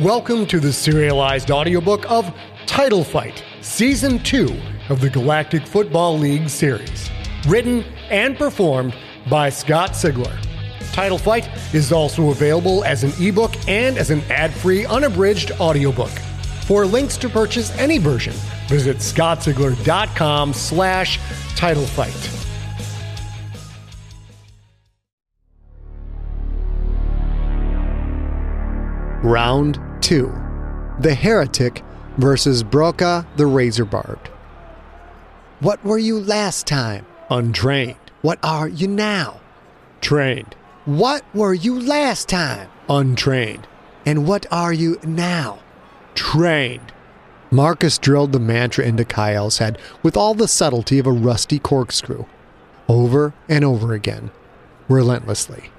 Welcome 0.00 0.46
to 0.46 0.58
the 0.58 0.72
serialized 0.72 1.52
audiobook 1.52 2.10
of 2.10 2.34
Title 2.66 3.04
Fight, 3.04 3.44
Season 3.60 4.18
2 4.18 4.52
of 4.88 5.00
the 5.00 5.08
Galactic 5.08 5.64
Football 5.68 6.18
League 6.18 6.48
series. 6.48 7.08
Written 7.46 7.84
and 8.10 8.36
performed 8.36 8.92
by 9.30 9.50
Scott 9.50 9.90
Sigler. 9.90 10.36
Title 10.92 11.16
Fight 11.16 11.48
is 11.72 11.92
also 11.92 12.30
available 12.30 12.82
as 12.82 13.04
an 13.04 13.12
ebook 13.24 13.54
and 13.68 13.96
as 13.96 14.10
an 14.10 14.22
ad-free 14.32 14.84
unabridged 14.84 15.52
audiobook. 15.60 16.10
For 16.66 16.86
links 16.86 17.16
to 17.18 17.28
purchase 17.28 17.70
any 17.78 17.98
version, 17.98 18.34
visit 18.66 18.96
scottsigler.com 18.96 20.54
slash 20.54 21.20
title 21.54 21.86
Round 29.24 29.80
2 30.02 30.30
The 31.00 31.14
Heretic 31.14 31.82
versus 32.18 32.62
Brokaw 32.62 33.24
the 33.36 33.46
Razor 33.46 33.86
Barbed. 33.86 34.28
What 35.60 35.82
were 35.82 35.96
you 35.96 36.20
last 36.20 36.66
time? 36.66 37.06
Untrained. 37.30 37.96
What 38.20 38.38
are 38.42 38.68
you 38.68 38.86
now? 38.86 39.40
Trained. 40.02 40.54
What 40.84 41.24
were 41.34 41.54
you 41.54 41.80
last 41.80 42.28
time? 42.28 42.68
Untrained. 42.90 43.66
And 44.04 44.28
what 44.28 44.44
are 44.52 44.74
you 44.74 45.00
now? 45.02 45.60
Trained. 46.14 46.92
Marcus 47.50 47.96
drilled 47.96 48.32
the 48.32 48.38
mantra 48.38 48.84
into 48.84 49.06
Chiyal's 49.06 49.56
head 49.56 49.78
with 50.02 50.18
all 50.18 50.34
the 50.34 50.46
subtlety 50.46 50.98
of 50.98 51.06
a 51.06 51.12
rusty 51.12 51.58
corkscrew, 51.58 52.26
over 52.90 53.32
and 53.48 53.64
over 53.64 53.94
again, 53.94 54.30
relentlessly. 54.86 55.70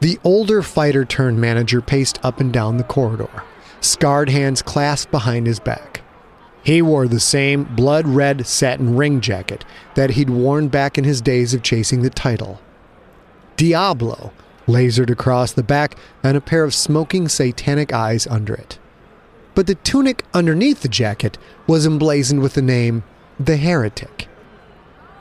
The 0.00 0.18
older 0.24 0.62
fighter 0.62 1.04
turned 1.04 1.40
manager 1.40 1.80
paced 1.80 2.18
up 2.22 2.38
and 2.38 2.52
down 2.52 2.76
the 2.76 2.84
corridor, 2.84 3.30
scarred 3.80 4.28
hands 4.28 4.60
clasped 4.60 5.10
behind 5.10 5.46
his 5.46 5.58
back. 5.58 6.02
He 6.62 6.82
wore 6.82 7.08
the 7.08 7.20
same 7.20 7.64
blood 7.64 8.06
red 8.06 8.46
satin 8.46 8.96
ring 8.96 9.20
jacket 9.20 9.64
that 9.94 10.10
he'd 10.10 10.28
worn 10.28 10.68
back 10.68 10.98
in 10.98 11.04
his 11.04 11.20
days 11.20 11.54
of 11.54 11.62
chasing 11.62 12.02
the 12.02 12.10
title. 12.10 12.60
Diablo 13.56 14.32
lasered 14.66 15.08
across 15.08 15.52
the 15.52 15.62
back 15.62 15.96
and 16.22 16.36
a 16.36 16.40
pair 16.40 16.64
of 16.64 16.74
smoking 16.74 17.28
satanic 17.28 17.92
eyes 17.92 18.26
under 18.26 18.52
it. 18.54 18.78
But 19.54 19.66
the 19.66 19.76
tunic 19.76 20.24
underneath 20.34 20.82
the 20.82 20.88
jacket 20.88 21.38
was 21.66 21.86
emblazoned 21.86 22.42
with 22.42 22.54
the 22.54 22.62
name 22.62 23.04
The 23.40 23.56
Heretic. 23.56 24.28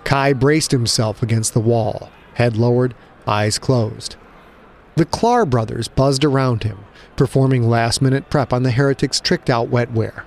Kai 0.04 0.34
braced 0.34 0.72
himself 0.72 1.24
against 1.24 1.54
the 1.54 1.60
wall, 1.62 2.10
head 2.34 2.58
lowered, 2.58 2.94
eyes 3.26 3.58
closed. 3.58 4.18
The 4.96 5.06
Clar 5.06 5.46
brothers 5.46 5.90
buzzed 5.90 6.24
around 6.24 6.64
him, 6.64 6.78
performing 7.18 7.70
last 7.70 8.02
minute 8.02 8.30
prep 8.30 8.54
on 8.54 8.64
the 8.64 8.72
heretic's 8.72 9.20
tricked 9.20 9.50
out 9.50 9.70
wetware. 9.70 10.24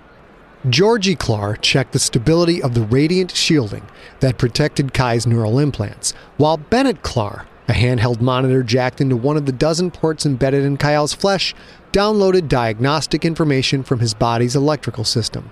Georgie 0.69 1.15
Clar 1.15 1.57
checked 1.57 1.93
the 1.93 1.99
stability 1.99 2.63
of 2.63 2.75
the 2.75 2.83
radiant 2.83 3.35
shielding 3.35 3.87
that 4.21 4.37
protected 4.37 4.93
Kai's 4.93 5.27
neural 5.27 5.59
implants, 5.59 6.13
while 6.37 6.59
Bennett 6.59 7.03
Clar, 7.03 7.47
a 7.69 7.73
handheld 7.73 8.21
monitor 8.21 8.63
jacked 8.63 9.01
into 9.01 9.17
one 9.17 9.37
of 9.37 9.47
the 9.47 9.53
dozen 9.53 9.91
ports 9.91 10.27
embedded 10.27 10.65
in 10.65 10.77
Chiyal's 10.77 11.15
flesh, 11.15 11.55
downloaded 11.93 12.49
diagnostic 12.49 13.25
information 13.25 13.83
from 13.83 14.01
his 14.01 14.13
body's 14.13 14.57
electrical 14.57 15.05
system. 15.05 15.51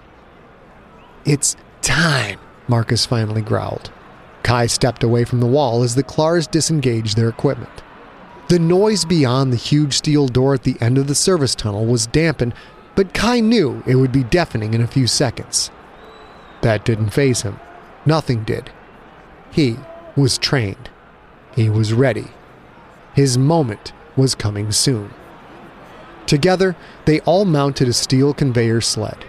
It's 1.25 1.57
time, 1.83 2.39
Marcus 2.69 3.07
finally 3.07 3.43
growled. 3.43 3.91
Kai 4.43 4.67
stepped 4.67 5.03
away 5.03 5.25
from 5.25 5.41
the 5.41 5.47
wall 5.47 5.83
as 5.83 5.95
the 5.95 6.03
Clars 6.03 6.47
disengaged 6.47 7.17
their 7.17 7.29
equipment. 7.29 7.83
The 8.49 8.59
noise 8.61 9.05
beyond 9.05 9.53
the 9.53 9.57
huge 9.57 9.95
steel 9.95 10.29
door 10.29 10.55
at 10.55 10.63
the 10.63 10.77
end 10.81 10.99
of 10.99 11.09
the 11.09 11.17
service 11.17 11.57
tunnel 11.57 11.85
was 11.85 12.07
dampened, 12.07 12.55
but 12.95 13.13
Kai 13.13 13.41
knew 13.41 13.83
it 13.87 13.97
would 13.97 14.13
be 14.13 14.23
deafening 14.23 14.73
in 14.73 14.81
a 14.81 14.87
few 14.87 15.09
seconds. 15.09 15.71
That 16.63 16.85
didn't 16.85 17.11
faze 17.11 17.43
him. 17.43 17.59
Nothing 18.05 18.45
did. 18.45 18.71
He 19.51 19.77
was 20.15 20.39
trained. 20.39 20.91
He 21.57 21.69
was 21.69 21.93
ready. 21.93 22.29
His 23.15 23.37
moment 23.37 23.93
was 24.17 24.37
coming 24.37 24.71
soon. 24.71 25.13
Together, 26.27 26.77
they 27.05 27.21
all 27.21 27.45
mounted 27.45 27.89
a 27.89 27.93
steel 27.93 28.33
conveyor 28.33 28.81
sled. 28.81 29.25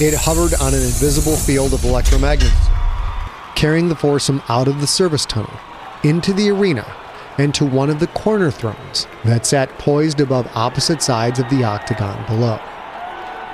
It 0.00 0.14
hovered 0.14 0.54
on 0.54 0.72
an 0.72 0.80
invisible 0.80 1.36
field 1.36 1.74
of 1.74 1.80
electromagnetism, 1.80 3.54
carrying 3.54 3.90
the 3.90 3.96
foursome 3.96 4.42
out 4.48 4.66
of 4.66 4.80
the 4.80 4.86
service 4.86 5.26
tunnel, 5.26 5.52
into 6.02 6.32
the 6.32 6.50
arena, 6.50 6.86
and 7.40 7.54
to 7.54 7.64
one 7.64 7.88
of 7.88 8.00
the 8.00 8.06
corner 8.08 8.50
thrones 8.50 9.06
that 9.24 9.46
sat 9.46 9.70
poised 9.78 10.20
above 10.20 10.46
opposite 10.54 11.00
sides 11.00 11.38
of 11.38 11.48
the 11.48 11.64
octagon 11.64 12.22
below. 12.26 12.60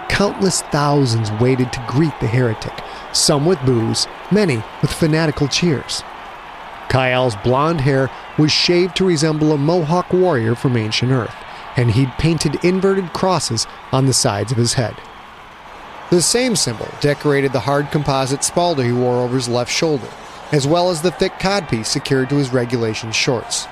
Countless 0.09 0.63
thousands 0.63 1.31
waited 1.41 1.73
to 1.73 1.85
greet 1.87 2.19
the 2.19 2.27
heretic, 2.27 2.73
some 3.13 3.47
with 3.47 3.65
boos, 3.65 4.09
many 4.33 4.57
with 4.83 4.93
fanatical 4.93 5.47
cheers. 5.47 6.03
Chiyal's 6.89 7.37
blonde 7.45 7.81
hair 7.81 8.11
was 8.37 8.51
shaved 8.51 8.97
to 8.97 9.07
resemble 9.07 9.53
a 9.53 9.59
Mohawk 9.59 10.13
warrior 10.13 10.57
from 10.57 10.77
ancient 10.77 11.13
Earth, 11.13 11.35
and 11.77 11.93
he'd 11.93 12.11
painted 12.19 12.65
inverted 12.65 13.13
crosses 13.13 13.69
on 13.93 14.07
the 14.07 14.13
sides 14.13 14.51
of 14.51 14.59
his 14.59 14.75
head. 14.75 14.97
The 16.11 16.23
same 16.23 16.57
symbol 16.57 16.89
decorated 17.01 17.53
the 17.53 17.61
hard 17.61 17.93
composite 17.93 18.41
spaulder 18.41 18.85
he 18.85 18.93
wore 18.93 19.23
over 19.23 19.37
his 19.37 19.49
left 19.49 19.71
shoulder, 19.71 20.09
as 20.51 20.67
well 20.67 20.91
as 20.91 21.03
the 21.03 21.13
thick 21.13 21.35
codpiece 21.35 21.87
secured 21.87 22.31
to 22.31 22.37
his 22.37 22.53
regulation 22.53 23.13
shorts. 23.13 23.69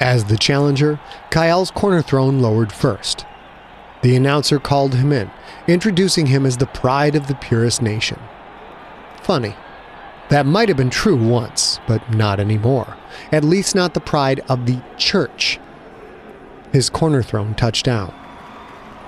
As 0.00 0.24
the 0.24 0.36
challenger, 0.36 1.00
Chiyal's 1.30 1.70
corner 1.70 2.02
throne 2.02 2.40
lowered 2.40 2.70
first. 2.70 3.24
The 4.02 4.14
announcer 4.14 4.58
called 4.58 4.94
him 4.94 5.10
in, 5.10 5.30
introducing 5.66 6.26
him 6.26 6.44
as 6.44 6.58
the 6.58 6.66
pride 6.66 7.14
of 7.14 7.28
the 7.28 7.34
purest 7.34 7.80
nation. 7.80 8.18
Funny. 9.22 9.56
That 10.28 10.44
might 10.44 10.68
have 10.68 10.76
been 10.76 10.90
true 10.90 11.16
once, 11.16 11.80
but 11.86 12.14
not 12.14 12.40
anymore. 12.40 12.96
At 13.32 13.44
least 13.44 13.74
not 13.74 13.94
the 13.94 14.00
pride 14.00 14.40
of 14.48 14.66
the 14.66 14.82
church. 14.98 15.58
His 16.72 16.90
corner 16.90 17.22
throne 17.22 17.54
touched 17.54 17.86
down. 17.86 18.12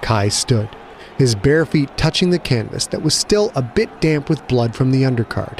Kai 0.00 0.28
stood, 0.28 0.70
his 1.18 1.34
bare 1.34 1.66
feet 1.66 1.96
touching 1.98 2.30
the 2.30 2.38
canvas 2.38 2.86
that 2.86 3.02
was 3.02 3.14
still 3.14 3.52
a 3.54 3.62
bit 3.62 4.00
damp 4.00 4.30
with 4.30 4.46
blood 4.48 4.74
from 4.74 4.90
the 4.90 5.02
undercard. 5.02 5.58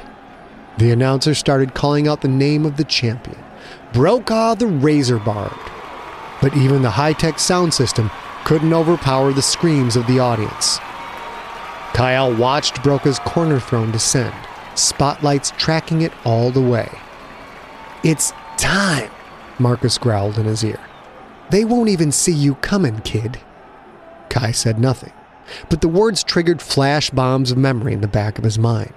The 0.79 0.91
announcer 0.91 1.35
started 1.35 1.75
calling 1.75 2.09
out 2.09 2.23
the 2.23 2.29
name 2.29 2.65
of 2.65 2.77
the 2.77 2.85
champion 2.85 3.45
Brokaw 3.99 4.55
the 4.55 4.69
Razor 4.69 5.19
Barbed. 5.19 5.73
But 6.41 6.57
even 6.57 6.83
the 6.83 6.91
high 6.91 7.15
tech 7.15 7.41
sound 7.41 7.75
system 7.75 8.13
couldn't 8.45 8.73
overpower 8.73 9.33
the 9.33 9.43
screams 9.43 9.97
of 9.97 10.07
the 10.07 10.21
audience. 10.21 10.79
Chiyal 11.95 12.39
watched 12.39 12.81
Brokaw's 12.85 13.19
corner 13.19 13.59
throne 13.59 13.91
descend, 13.91 14.37
spotlights 14.77 15.53
tracking 15.57 16.03
it 16.03 16.13
all 16.25 16.53
the 16.53 16.63
way. 16.63 16.89
It's 18.05 18.33
time, 18.57 19.11
Marcus 19.59 19.99
growled 19.99 20.39
in 20.39 20.45
his 20.45 20.63
ear. 20.63 20.79
They 21.51 21.65
won't 21.65 21.89
even 21.89 22.13
see 22.13 22.31
you 22.33 22.55
coming, 22.55 23.01
kid. 23.01 23.41
Kai 24.31 24.53
said 24.53 24.79
nothing, 24.79 25.13
but 25.71 25.81
the 25.81 25.89
words 25.89 26.23
triggered 26.23 26.63
flash 26.63 27.11
bombs 27.11 27.51
of 27.51 27.59
memory 27.59 27.95
in 27.95 28.01
the 28.01 28.07
back 28.07 28.39
of 28.39 28.45
his 28.45 28.61
mind. 28.61 28.95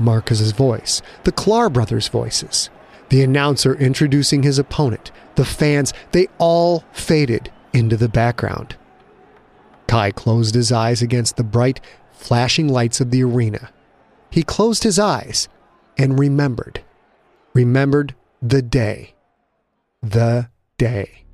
Marcus's 0.00 0.50
voice, 0.50 1.00
the 1.22 1.30
Clar 1.30 1.70
brothers' 1.70 2.08
voices, 2.08 2.70
the 3.10 3.22
announcer 3.22 3.74
introducing 3.74 4.42
his 4.42 4.58
opponent, 4.58 5.10
the 5.34 5.44
fans, 5.44 5.92
they 6.12 6.28
all 6.38 6.84
faded 6.92 7.52
into 7.72 7.96
the 7.96 8.08
background. 8.08 8.76
Kai 9.86 10.12
closed 10.12 10.54
his 10.54 10.72
eyes 10.72 11.02
against 11.02 11.36
the 11.36 11.44
bright, 11.44 11.80
flashing 12.12 12.68
lights 12.68 13.00
of 13.00 13.10
the 13.10 13.22
arena. 13.22 13.70
He 14.30 14.42
closed 14.44 14.84
his 14.84 14.98
eyes 14.98 15.48
and 15.98 16.18
remembered. 16.18 16.82
Remembered 17.52 18.14
the 18.40 18.62
day. 18.62 19.14
The 20.02 20.48
day. 20.78 21.24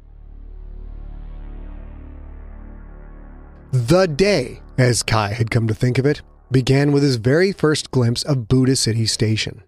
The 3.72 4.06
day, 4.06 4.62
as 4.78 5.02
Kai 5.02 5.34
had 5.34 5.50
come 5.50 5.68
to 5.68 5.74
think 5.74 5.98
of 5.98 6.06
it, 6.06 6.22
began 6.50 6.92
with 6.92 7.02
his 7.02 7.16
very 7.16 7.52
first 7.52 7.90
glimpse 7.90 8.22
of 8.22 8.48
Buddha 8.48 8.76
City 8.76 9.04
Station. 9.04 9.62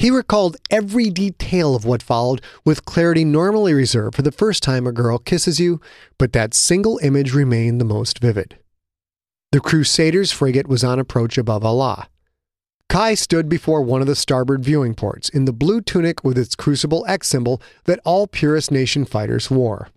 He 0.00 0.10
recalled 0.10 0.56
every 0.70 1.10
detail 1.10 1.74
of 1.74 1.84
what 1.84 2.02
followed 2.02 2.40
with 2.64 2.86
clarity 2.86 3.22
normally 3.22 3.74
reserved 3.74 4.16
for 4.16 4.22
the 4.22 4.32
first 4.32 4.62
time 4.62 4.86
a 4.86 4.92
girl 4.92 5.18
kisses 5.18 5.60
you, 5.60 5.78
but 6.16 6.32
that 6.32 6.54
single 6.54 6.98
image 7.02 7.34
remained 7.34 7.78
the 7.78 7.84
most 7.84 8.18
vivid. 8.18 8.56
The 9.52 9.60
Crusaders' 9.60 10.32
frigate 10.32 10.68
was 10.68 10.82
on 10.82 10.98
approach 10.98 11.36
above 11.36 11.66
Allah. 11.66 12.08
Kai 12.88 13.12
stood 13.12 13.46
before 13.46 13.82
one 13.82 14.00
of 14.00 14.06
the 14.06 14.16
starboard 14.16 14.64
viewing 14.64 14.94
ports 14.94 15.28
in 15.28 15.44
the 15.44 15.52
blue 15.52 15.82
tunic 15.82 16.24
with 16.24 16.38
its 16.38 16.54
Crucible 16.54 17.04
X 17.06 17.28
symbol 17.28 17.60
that 17.84 18.00
all 18.02 18.26
Purist 18.26 18.70
Nation 18.70 19.04
fighters 19.04 19.50
wore. 19.50 19.90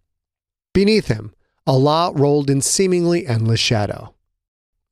Beneath 0.73 1.07
him, 1.07 1.33
Allah 1.65 2.11
rolled 2.13 2.49
in 2.49 2.59
seemingly 2.59 3.25
endless 3.25 3.61
shadow. 3.61 4.13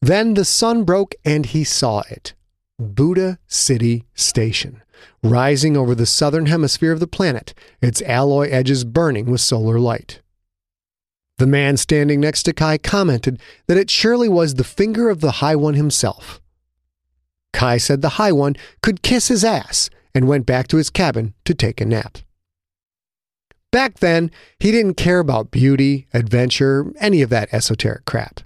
Then 0.01 0.35
the 0.35 0.45
sun 0.45 0.85
broke 0.85 1.15
and 1.25 1.47
he 1.47 1.65
saw 1.65 2.01
it 2.09 2.33
Buddha 2.79 3.39
City 3.45 4.05
Station, 4.15 4.81
rising 5.23 5.77
over 5.77 5.95
the 5.95 6.05
southern 6.05 6.47
hemisphere 6.47 6.91
of 6.91 6.99
the 6.99 7.07
planet, 7.07 7.53
its 7.81 8.01
alloy 8.03 8.49
edges 8.49 8.83
burning 8.83 9.29
with 9.29 9.41
solar 9.41 9.79
light. 9.79 10.21
The 11.37 11.47
man 11.47 11.77
standing 11.77 12.19
next 12.19 12.43
to 12.43 12.53
Kai 12.53 12.77
commented 12.77 13.41
that 13.67 13.77
it 13.77 13.89
surely 13.89 14.29
was 14.29 14.55
the 14.55 14.63
finger 14.63 15.09
of 15.09 15.21
the 15.21 15.31
High 15.31 15.55
One 15.55 15.73
himself. 15.73 16.39
Kai 17.53 17.77
said 17.77 18.01
the 18.01 18.09
High 18.09 18.31
One 18.31 18.55
could 18.81 19.01
kiss 19.01 19.27
his 19.27 19.43
ass 19.43 19.89
and 20.13 20.27
went 20.27 20.45
back 20.45 20.67
to 20.67 20.77
his 20.77 20.89
cabin 20.89 21.33
to 21.45 21.53
take 21.53 21.81
a 21.81 21.85
nap. 21.85 22.19
Back 23.71 23.99
then, 23.99 24.29
he 24.59 24.71
didn't 24.71 24.95
care 24.95 25.19
about 25.19 25.49
beauty, 25.49 26.07
adventure, 26.13 26.91
any 26.99 27.21
of 27.21 27.29
that 27.29 27.53
esoteric 27.53 28.05
crap. 28.05 28.41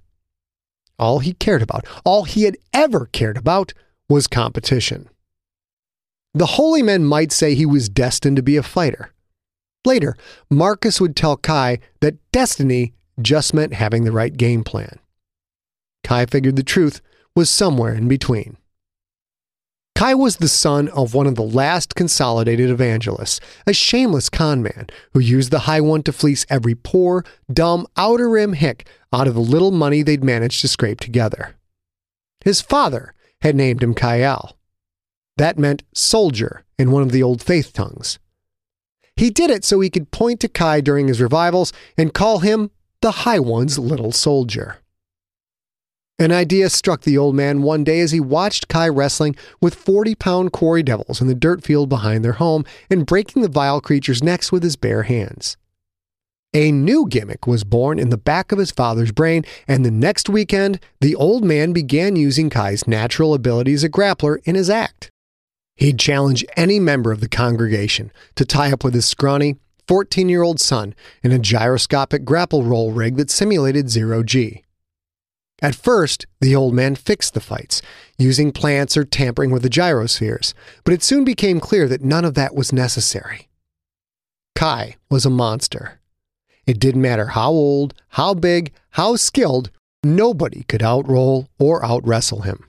All 1.00 1.19
he 1.19 1.34
cared 1.34 1.62
about, 1.62 1.86
all 2.06 2.24
he 2.24 2.44
had 2.44 2.57
ever 2.72 3.07
cared 3.07 3.36
about, 3.36 3.74
was 4.07 4.28
competition. 4.28 5.10
The 6.36 6.46
holy 6.46 6.82
men 6.82 7.06
might 7.06 7.32
say 7.32 7.56
he 7.56 7.66
was 7.66 7.88
destined 7.88 8.36
to 8.36 8.44
be 8.44 8.58
a 8.58 8.64
fighter. 8.64 9.14
Later, 9.86 10.18
Marcus 10.50 11.00
would 11.00 11.16
tell 11.16 11.38
Kai 11.38 11.80
that 12.02 12.18
destiny 12.34 12.94
just 13.22 13.54
meant 13.54 13.74
having 13.74 14.04
the 14.04 14.12
right 14.12 14.36
game 14.36 14.66
plan. 14.66 15.00
Kai 16.04 16.26
figured 16.26 16.58
the 16.58 16.64
truth 16.64 17.02
was 17.38 17.50
somewhere 17.50 17.94
in 17.94 18.10
between. 18.10 18.58
Kai 19.96 20.14
was 20.14 20.38
the 20.38 20.50
son 20.50 20.90
of 20.90 21.14
one 21.14 21.26
of 21.26 21.36
the 21.36 21.42
last 21.42 21.96
consolidated 21.96 22.70
evangelists, 22.70 23.40
a 23.66 23.72
shameless 23.72 24.30
con 24.30 24.62
man 24.62 24.88
who 25.14 25.22
used 25.22 25.52
the 25.52 25.60
High 25.60 25.80
One 25.80 26.04
to 26.04 26.12
fleece 26.12 26.46
every 26.50 26.76
poor, 26.76 27.24
dumb, 27.52 27.88
outer 27.96 28.30
rim 28.30 28.54
hick 28.54 28.90
out 29.14 29.28
of 29.28 29.36
the 29.36 29.40
little 29.40 29.72
money 29.72 30.04
they'd 30.04 30.24
managed 30.24 30.60
to 30.62 30.68
scrape 30.68 31.00
together. 31.00 31.56
His 32.44 32.60
father 32.60 33.14
had 33.42 33.56
named 33.56 33.81
him 33.81 33.96
Chiyal. 33.96 34.56
That 35.38 35.60
meant 35.60 35.84
soldier 35.94 36.64
in 36.78 36.92
one 36.92 37.04
of 37.04 37.12
the 37.12 37.24
old 37.24 37.42
faith 37.42 37.74
tongues. 37.74 38.20
He 39.16 39.30
did 39.30 39.50
it 39.50 39.64
so 39.64 39.80
he 39.80 39.90
could 39.90 40.12
point 40.12 40.40
to 40.42 40.48
Kai 40.48 40.82
during 40.82 41.08
his 41.08 41.22
revivals 41.22 41.72
and 41.98 42.14
call 42.14 42.40
him 42.40 42.72
the 43.02 43.12
High 43.12 43.40
One's 43.40 43.80
little 43.80 44.12
soldier. 44.12 44.78
An 46.18 46.32
idea 46.32 46.70
struck 46.70 47.02
the 47.02 47.18
old 47.18 47.36
man 47.36 47.62
one 47.62 47.84
day 47.84 48.00
as 48.00 48.12
he 48.12 48.22
watched 48.22 48.70
Kai 48.70 48.88
wrestling 48.88 49.36
with 49.62 49.76
40 49.76 50.16
pound 50.16 50.54
quarry 50.54 50.82
devils 50.82 51.20
in 51.20 51.28
the 51.28 51.36
dirt 51.36 51.64
field 51.64 51.90
behind 51.90 52.24
their 52.24 52.34
home 52.34 52.64
and 52.90 53.06
breaking 53.06 53.42
the 53.42 53.50
vile 53.50 53.81
creatures' 53.81 54.24
necks 54.24 54.52
with 54.52 54.64
his 54.64 54.78
bare 54.78 55.04
hands. 55.04 55.58
A 56.54 56.72
new 56.72 57.06
gimmick 57.10 57.46
was 57.46 57.66
born 57.66 58.00
in 58.00 58.12
the 58.12 58.18
back 58.18 58.54
of 58.54 58.60
his 58.60 58.72
father's 58.72 59.12
brain, 59.12 59.44
and 59.68 59.84
the 59.84 59.92
next 59.92 60.30
weekend, 60.30 60.80
the 61.02 61.14
old 61.14 61.44
man 61.44 61.74
began 61.74 62.16
using 62.16 62.50
Kai's 62.50 62.88
natural 62.88 63.34
ability 63.34 63.74
as 63.74 63.84
a 63.84 63.90
grappler 63.90 64.38
in 64.46 64.56
his 64.56 64.70
act. 64.70 65.12
He'd 65.75 66.00
challenge 66.00 66.45
any 66.56 66.80
member 66.80 67.12
of 67.12 67.19
the 67.19 67.27
congregation 67.27 68.12
to 68.36 68.45
tie 68.45 68.72
up 68.72 68.83
with 68.83 68.94
his 68.94 69.06
scrawny, 69.06 69.57
14 69.88 70.30
year 70.30 70.42
old 70.42 70.60
son 70.60 70.95
in 71.22 71.31
a 71.31 71.39
gyroscopic 71.39 72.25
grapple 72.25 72.63
roll 72.63 72.92
rig 72.92 73.18
that 73.18 73.30
simulated 73.30 73.89
zero 73.89 74.24
G. 74.24 74.63
At 75.62 75.75
first, 75.75 76.25
the 76.42 76.56
old 76.56 76.74
man 76.74 76.95
fixed 76.95 77.33
the 77.33 77.39
fights, 77.39 77.81
using 78.18 78.51
plants 78.51 78.98
or 78.98 79.06
tampering 79.06 79.51
with 79.51 79.63
the 79.63 79.69
gyrospheres, 79.69 80.54
but 80.83 80.94
it 80.94 81.04
soon 81.04 81.24
became 81.24 81.60
clear 81.60 81.88
that 81.88 82.04
none 82.04 82.25
of 82.25 82.33
that 82.33 82.56
was 82.56 82.74
necessary. 82.74 83.48
Kai 84.54 84.95
was 85.10 85.25
a 85.25 85.30
monster. 85.30 86.00
It 86.66 86.80
didn't 86.80 87.01
matter 87.01 87.28
how 87.28 87.51
old, 87.51 87.94
how 88.10 88.33
big, 88.33 88.74
how 88.92 89.16
skilled, 89.16 89.71
nobody 90.04 90.63
could 90.63 90.81
outroll 90.81 91.48
or 91.60 91.81
outwrestle 91.81 92.44
him. 92.44 92.65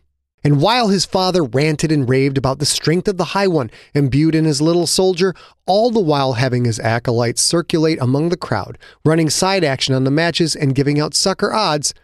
And 0.46 0.62
while 0.62 0.90
his 0.90 1.04
father 1.04 1.42
ranted 1.42 1.90
and 1.90 2.08
raved 2.08 2.38
about 2.38 2.60
the 2.60 2.66
strength 2.66 3.08
of 3.08 3.16
the 3.16 3.34
High 3.34 3.48
One 3.48 3.68
imbued 3.94 4.36
in 4.36 4.44
his 4.44 4.62
little 4.62 4.86
soldier, 4.86 5.34
all 5.66 5.90
the 5.90 5.98
while 5.98 6.34
having 6.34 6.64
his 6.64 6.78
acolytes 6.78 7.42
circulate 7.42 8.00
among 8.00 8.28
the 8.28 8.36
crowd, 8.36 8.78
running 9.04 9.28
side 9.28 9.64
action 9.64 9.92
on 9.92 10.04
the 10.04 10.10
matches 10.12 10.54
and 10.54 10.72
giving 10.72 11.00
out 11.00 11.14
sucker 11.14 11.52
odds, 11.52 11.94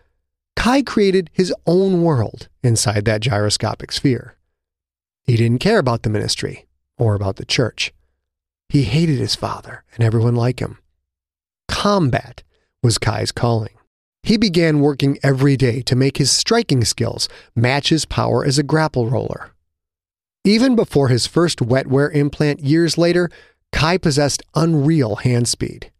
Kai 0.56 0.82
created 0.82 1.30
his 1.32 1.54
own 1.68 2.02
world 2.02 2.48
inside 2.64 3.04
that 3.04 3.20
gyroscopic 3.20 3.92
sphere. 3.92 4.34
He 5.22 5.36
didn't 5.36 5.60
care 5.60 5.78
about 5.78 6.02
the 6.02 6.10
ministry 6.10 6.66
or 6.98 7.14
about 7.14 7.36
the 7.36 7.44
church. 7.44 7.92
He 8.68 8.82
hated 8.82 9.20
his 9.20 9.36
father 9.36 9.84
and 9.94 10.02
everyone 10.02 10.34
like 10.34 10.58
him. 10.58 10.78
Combat 11.68 12.42
was 12.82 12.98
Kai's 12.98 13.30
calling. 13.30 13.78
He 14.22 14.36
began 14.36 14.80
working 14.80 15.18
every 15.22 15.56
day 15.56 15.82
to 15.82 15.96
make 15.96 16.18
his 16.18 16.30
striking 16.30 16.84
skills 16.84 17.28
match 17.56 17.88
his 17.88 18.04
power 18.04 18.44
as 18.44 18.58
a 18.58 18.62
grapple 18.62 19.08
roller. 19.08 19.50
Even 20.44 20.76
before 20.76 21.08
his 21.08 21.26
first 21.26 21.58
wetware 21.58 22.12
implant 22.14 22.60
years 22.60 22.96
later, 22.96 23.30
Kai 23.72 23.98
possessed 23.98 24.42
unreal 24.54 25.16
hand 25.16 25.48
speed. 25.48 25.90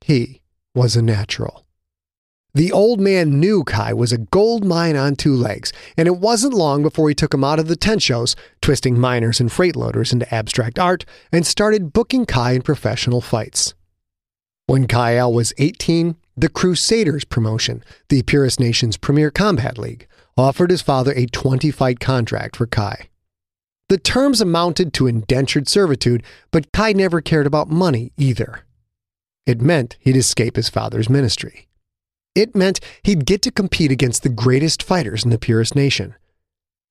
He 0.00 0.42
was 0.74 0.96
a 0.96 1.02
natural. 1.02 1.64
The 2.54 2.70
old 2.70 3.00
man 3.00 3.40
knew 3.40 3.64
Kai 3.64 3.92
was 3.92 4.12
a 4.12 4.18
gold 4.18 4.64
mine 4.64 4.94
on 4.94 5.16
two 5.16 5.34
legs, 5.34 5.72
and 5.96 6.06
it 6.06 6.18
wasn't 6.18 6.54
long 6.54 6.82
before 6.82 7.08
he 7.08 7.14
took 7.14 7.34
him 7.34 7.42
out 7.42 7.58
of 7.58 7.66
the 7.66 7.74
tent 7.74 8.00
shows, 8.00 8.36
twisting 8.62 8.98
miners 8.98 9.40
and 9.40 9.50
freight 9.50 9.74
loaders 9.74 10.12
into 10.12 10.32
abstract 10.32 10.78
art, 10.78 11.04
and 11.32 11.44
started 11.44 11.92
booking 11.92 12.26
Kai 12.26 12.52
in 12.52 12.62
professional 12.62 13.20
fights. 13.20 13.74
When 14.66 14.86
Chiyal 14.86 15.32
was 15.32 15.52
18, 15.58 16.14
the 16.36 16.48
Crusaders 16.48 17.24
promotion, 17.24 17.82
the 18.08 18.22
Purist 18.22 18.58
Nation's 18.58 18.96
premier 18.96 19.30
combat 19.30 19.78
league, 19.78 20.06
offered 20.36 20.70
his 20.70 20.82
father 20.82 21.12
a 21.14 21.26
20 21.26 21.70
fight 21.70 22.00
contract 22.00 22.56
for 22.56 22.66
Kai. 22.66 23.08
The 23.88 23.98
terms 23.98 24.40
amounted 24.40 24.92
to 24.94 25.06
indentured 25.06 25.68
servitude, 25.68 26.22
but 26.50 26.72
Kai 26.72 26.92
never 26.92 27.20
cared 27.20 27.46
about 27.46 27.68
money 27.68 28.12
either. 28.16 28.64
It 29.46 29.60
meant 29.60 29.96
he'd 30.00 30.16
escape 30.16 30.56
his 30.56 30.70
father's 30.70 31.10
ministry. 31.10 31.68
It 32.34 32.56
meant 32.56 32.80
he'd 33.02 33.26
get 33.26 33.42
to 33.42 33.52
compete 33.52 33.92
against 33.92 34.22
the 34.22 34.28
greatest 34.28 34.82
fighters 34.82 35.22
in 35.22 35.30
the 35.30 35.38
Purist 35.38 35.76
Nation. 35.76 36.14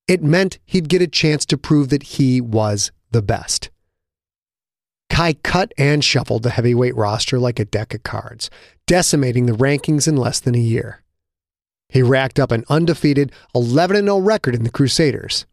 It 0.06 0.22
meant 0.22 0.58
he'd 0.64 0.88
get 0.88 1.02
a 1.02 1.06
chance 1.06 1.44
to 1.46 1.58
prove 1.58 1.88
that 1.88 2.04
he 2.04 2.40
was 2.40 2.92
the 3.10 3.22
best. 3.22 3.70
Kai 5.14 5.34
cut 5.44 5.72
and 5.78 6.02
shuffled 6.02 6.42
the 6.42 6.50
heavyweight 6.50 6.96
roster 6.96 7.38
like 7.38 7.60
a 7.60 7.64
deck 7.64 7.94
of 7.94 8.02
cards, 8.02 8.50
decimating 8.88 9.46
the 9.46 9.52
rankings 9.52 10.08
in 10.08 10.16
less 10.16 10.40
than 10.40 10.56
a 10.56 10.58
year. 10.58 11.04
He 11.88 12.02
racked 12.02 12.40
up 12.40 12.50
an 12.50 12.64
undefeated 12.68 13.30
11 13.54 14.06
0 14.06 14.18
record 14.18 14.56
in 14.56 14.64
the 14.64 14.72
Crusaders. 14.72 15.46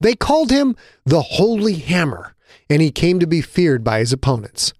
They 0.00 0.14
called 0.14 0.50
him 0.50 0.76
the 1.04 1.20
Holy 1.20 1.74
Hammer, 1.74 2.34
and 2.70 2.80
he 2.80 2.90
came 2.90 3.20
to 3.20 3.26
be 3.26 3.42
feared 3.42 3.84
by 3.84 3.98
his 3.98 4.14
opponents. 4.14 4.72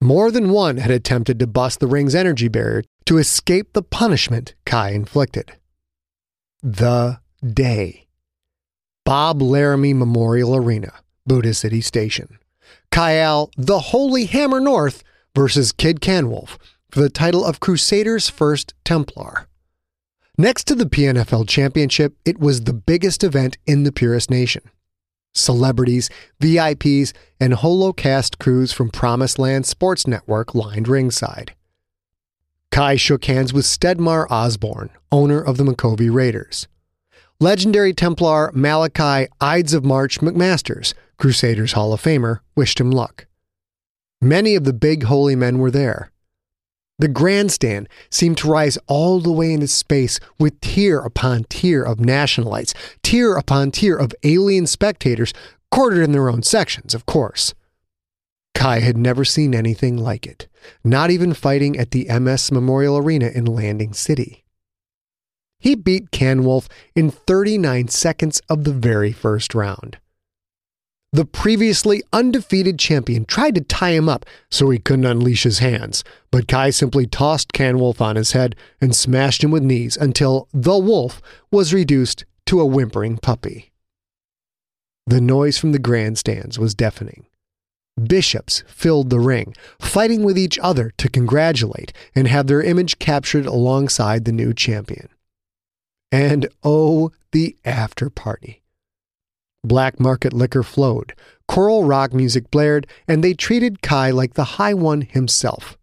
More 0.00 0.30
than 0.30 0.50
one 0.50 0.76
had 0.76 0.92
attempted 0.92 1.40
to 1.40 1.48
bust 1.48 1.80
the 1.80 1.88
ring's 1.88 2.14
energy 2.14 2.46
barrier 2.46 2.84
to 3.06 3.18
escape 3.18 3.72
the 3.72 3.82
punishment 3.82 4.54
Kai 4.64 4.90
inflicted. 4.90 5.50
The 6.62 7.18
day. 7.44 8.06
Bob 9.04 9.42
Laramie 9.42 9.94
Memorial 9.94 10.54
Arena, 10.54 10.92
Buddha 11.26 11.54
City 11.54 11.80
Station. 11.80 12.38
Chiyal, 12.96 13.50
the 13.58 13.78
Holy 13.78 14.24
Hammer 14.24 14.58
North 14.58 15.04
versus 15.34 15.70
Kid 15.70 16.00
Canwolf 16.00 16.56
for 16.90 17.00
the 17.00 17.10
title 17.10 17.44
of 17.44 17.60
Crusaders 17.60 18.30
First 18.30 18.72
Templar. 18.86 19.48
Next 20.38 20.64
to 20.64 20.74
the 20.74 20.86
PNFL 20.86 21.46
Championship, 21.46 22.16
it 22.24 22.40
was 22.40 22.62
the 22.62 22.72
biggest 22.72 23.22
event 23.22 23.58
in 23.66 23.82
the 23.82 23.92
Purist 23.92 24.30
Nation. 24.30 24.62
Celebrities, 25.34 26.08
VIPs, 26.40 27.12
and 27.38 27.52
holocast 27.52 28.38
crews 28.38 28.72
from 28.72 28.88
Promised 28.88 29.38
Land 29.38 29.66
Sports 29.66 30.06
Network 30.06 30.54
lined 30.54 30.88
ringside. 30.88 31.54
Kai 32.70 32.96
shook 32.96 33.26
hands 33.26 33.52
with 33.52 33.66
Stedmar 33.66 34.26
Osborne, 34.30 34.88
owner 35.12 35.42
of 35.42 35.58
the 35.58 35.64
Micovi 35.64 36.10
Raiders. 36.10 36.66
Legendary 37.40 37.92
Templar 37.92 38.50
Malachi 38.54 39.30
Ides 39.38 39.74
of 39.74 39.84
March 39.84 40.20
McMasters, 40.20 40.94
Crusaders 41.18 41.72
Hall 41.72 41.92
of 41.92 42.02
Famer, 42.02 42.40
wished 42.54 42.80
him 42.80 42.90
luck. 42.90 43.26
Many 44.20 44.54
of 44.54 44.64
the 44.64 44.72
big 44.72 45.04
holy 45.04 45.36
men 45.36 45.58
were 45.58 45.70
there. 45.70 46.10
The 46.98 47.08
grandstand 47.08 47.88
seemed 48.10 48.38
to 48.38 48.48
rise 48.48 48.78
all 48.86 49.20
the 49.20 49.32
way 49.32 49.52
into 49.52 49.68
space 49.68 50.18
with 50.38 50.58
tier 50.60 51.00
upon 51.00 51.44
tier 51.44 51.82
of 51.82 51.98
nationalites, 51.98 52.74
tier 53.02 53.36
upon 53.36 53.70
tier 53.70 53.96
of 53.96 54.14
alien 54.22 54.66
spectators, 54.66 55.34
quartered 55.70 56.04
in 56.04 56.12
their 56.12 56.30
own 56.30 56.42
sections, 56.42 56.94
of 56.94 57.04
course. 57.04 57.52
Kai 58.54 58.80
had 58.80 58.96
never 58.96 59.24
seen 59.26 59.54
anything 59.54 59.98
like 59.98 60.26
it, 60.26 60.48
not 60.82 61.10
even 61.10 61.34
fighting 61.34 61.76
at 61.78 61.90
the 61.90 62.06
MS 62.08 62.50
Memorial 62.50 62.96
Arena 62.96 63.28
in 63.28 63.44
Landing 63.44 63.92
City. 63.92 64.44
He 65.58 65.74
beat 65.74 66.10
Canwolf 66.10 66.66
in 66.94 67.10
39 67.10 67.88
seconds 67.88 68.40
of 68.48 68.64
the 68.64 68.72
very 68.72 69.12
first 69.12 69.54
round. 69.54 69.98
The 71.16 71.24
previously 71.24 72.02
undefeated 72.12 72.78
champion 72.78 73.24
tried 73.24 73.54
to 73.54 73.62
tie 73.62 73.92
him 73.92 74.06
up 74.06 74.26
so 74.50 74.68
he 74.68 74.78
couldn't 74.78 75.06
unleash 75.06 75.44
his 75.44 75.60
hands, 75.60 76.04
but 76.30 76.46
Kai 76.46 76.68
simply 76.68 77.06
tossed 77.06 77.54
Canwolf 77.54 78.02
on 78.02 78.16
his 78.16 78.32
head 78.32 78.54
and 78.82 78.94
smashed 78.94 79.42
him 79.42 79.50
with 79.50 79.62
knees 79.62 79.96
until 79.96 80.46
the 80.52 80.76
wolf 80.76 81.22
was 81.50 81.72
reduced 81.72 82.26
to 82.44 82.60
a 82.60 82.66
whimpering 82.66 83.16
puppy. 83.16 83.72
The 85.06 85.22
noise 85.22 85.56
from 85.56 85.72
the 85.72 85.78
grandstands 85.78 86.58
was 86.58 86.74
deafening. 86.74 87.24
Bishops 87.96 88.62
filled 88.66 89.08
the 89.08 89.18
ring, 89.18 89.56
fighting 89.80 90.22
with 90.22 90.36
each 90.36 90.58
other 90.58 90.92
to 90.98 91.08
congratulate 91.08 91.94
and 92.14 92.28
have 92.28 92.46
their 92.46 92.60
image 92.60 92.98
captured 92.98 93.46
alongside 93.46 94.26
the 94.26 94.32
new 94.32 94.52
champion. 94.52 95.08
And 96.12 96.50
oh, 96.62 97.10
the 97.32 97.56
after 97.64 98.10
party. 98.10 98.60
Black 99.66 99.98
market 99.98 100.32
liquor 100.32 100.62
flowed, 100.62 101.14
choral 101.48 101.84
rock 101.84 102.12
music 102.12 102.50
blared, 102.50 102.86
and 103.08 103.22
they 103.22 103.34
treated 103.34 103.82
Kai 103.82 104.10
like 104.10 104.34
the 104.34 104.44
High 104.44 104.74
One 104.74 105.02
himself. 105.02 105.76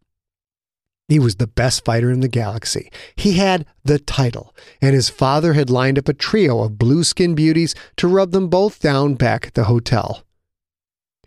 He 1.09 1.19
was 1.19 1.35
the 1.35 1.47
best 1.47 1.83
fighter 1.83 2.11
in 2.11 2.21
the 2.21 2.27
galaxy. 2.27 2.89
He 3.15 3.33
had 3.33 3.65
the 3.83 3.99
title, 3.99 4.55
and 4.81 4.95
his 4.95 5.09
father 5.09 5.53
had 5.53 5.69
lined 5.69 5.99
up 5.99 6.07
a 6.07 6.13
trio 6.13 6.61
of 6.61 6.79
blue 6.79 7.03
skinned 7.03 7.35
beauties 7.35 7.75
to 7.97 8.07
rub 8.07 8.31
them 8.31 8.47
both 8.47 8.79
down 8.79 9.15
back 9.15 9.47
at 9.47 9.53
the 9.53 9.65
hotel. 9.65 10.23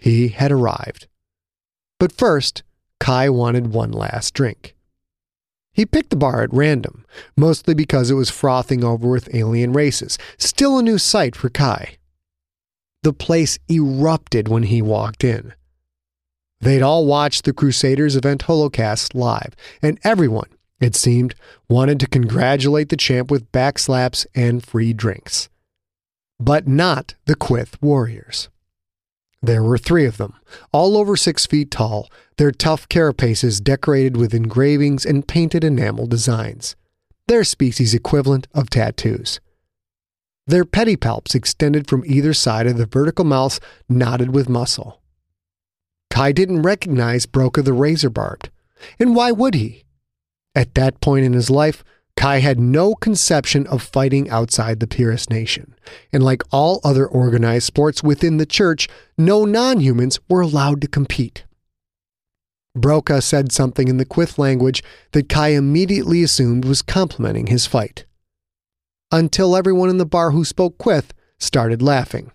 He 0.00 0.28
had 0.28 0.50
arrived. 0.50 1.08
But 2.00 2.12
first, 2.12 2.62
Kai 3.00 3.28
wanted 3.28 3.68
one 3.68 3.92
last 3.92 4.34
drink. 4.34 4.74
He 5.72 5.84
picked 5.84 6.08
the 6.08 6.16
bar 6.16 6.42
at 6.42 6.54
random, 6.54 7.04
mostly 7.36 7.74
because 7.74 8.10
it 8.10 8.14
was 8.14 8.30
frothing 8.30 8.82
over 8.82 9.06
with 9.06 9.34
alien 9.34 9.74
races, 9.74 10.16
still 10.38 10.78
a 10.78 10.82
new 10.82 10.96
sight 10.96 11.36
for 11.36 11.50
Kai. 11.50 11.98
The 13.06 13.12
place 13.12 13.56
erupted 13.70 14.48
when 14.48 14.64
he 14.64 14.82
walked 14.82 15.22
in. 15.22 15.54
They'd 16.60 16.82
all 16.82 17.06
watched 17.06 17.44
the 17.44 17.52
Crusaders 17.52 18.16
event 18.16 18.46
Holocast 18.46 19.14
live, 19.14 19.54
and 19.80 20.00
everyone, 20.02 20.48
it 20.80 20.96
seemed, 20.96 21.36
wanted 21.68 22.00
to 22.00 22.08
congratulate 22.08 22.88
the 22.88 22.96
champ 22.96 23.30
with 23.30 23.52
backslaps 23.52 24.26
and 24.34 24.60
free 24.60 24.92
drinks. 24.92 25.48
But 26.40 26.66
not 26.66 27.14
the 27.26 27.36
Quyth 27.36 27.80
Warriors. 27.80 28.48
There 29.40 29.62
were 29.62 29.78
three 29.78 30.06
of 30.06 30.16
them, 30.16 30.34
all 30.72 30.96
over 30.96 31.16
six 31.16 31.46
feet 31.46 31.70
tall, 31.70 32.10
their 32.38 32.50
tough 32.50 32.88
carapaces 32.88 33.62
decorated 33.62 34.16
with 34.16 34.34
engravings 34.34 35.06
and 35.06 35.28
painted 35.28 35.62
enamel 35.62 36.08
designs, 36.08 36.74
their 37.28 37.44
species 37.44 37.94
equivalent 37.94 38.48
of 38.52 38.68
tattoos. 38.68 39.38
Their 40.46 40.64
pedipalps 40.64 41.34
extended 41.34 41.88
from 41.88 42.04
either 42.06 42.32
side 42.32 42.66
of 42.66 42.76
the 42.76 42.86
vertical 42.86 43.24
mouths 43.24 43.60
knotted 43.88 44.32
with 44.32 44.48
muscle. 44.48 45.00
Kai 46.10 46.32
didn't 46.32 46.62
recognize 46.62 47.26
Brokaw 47.26 47.62
the 47.62 47.72
Razor 47.72 48.10
Barbed. 48.10 48.50
And 48.98 49.14
why 49.14 49.32
would 49.32 49.54
he? 49.54 49.84
At 50.54 50.74
that 50.74 51.00
point 51.00 51.26
in 51.26 51.32
his 51.32 51.50
life, 51.50 51.84
Kai 52.16 52.38
had 52.38 52.58
no 52.58 52.94
conception 52.94 53.66
of 53.66 53.82
fighting 53.82 54.30
outside 54.30 54.80
the 54.80 54.86
Purist 54.86 55.28
nation, 55.28 55.74
and 56.12 56.22
like 56.22 56.42
all 56.50 56.80
other 56.82 57.06
organized 57.06 57.66
sports 57.66 58.02
within 58.02 58.38
the 58.38 58.46
church, 58.46 58.88
no 59.18 59.44
non 59.44 59.80
humans 59.80 60.18
were 60.28 60.40
allowed 60.40 60.80
to 60.80 60.88
compete. 60.88 61.44
Brokaw 62.74 63.20
said 63.20 63.52
something 63.52 63.88
in 63.88 63.98
the 63.98 64.06
Quyth 64.06 64.38
language 64.38 64.82
that 65.12 65.28
Kai 65.28 65.48
immediately 65.48 66.22
assumed 66.22 66.64
was 66.64 66.80
complimenting 66.80 67.48
his 67.48 67.66
fight. 67.66 68.05
Until 69.12 69.56
everyone 69.56 69.88
in 69.88 69.98
the 69.98 70.06
bar 70.06 70.32
who 70.32 70.44
spoke 70.44 70.78
Quyth 70.78 71.10
started 71.38 71.80
laughing. 71.80 72.32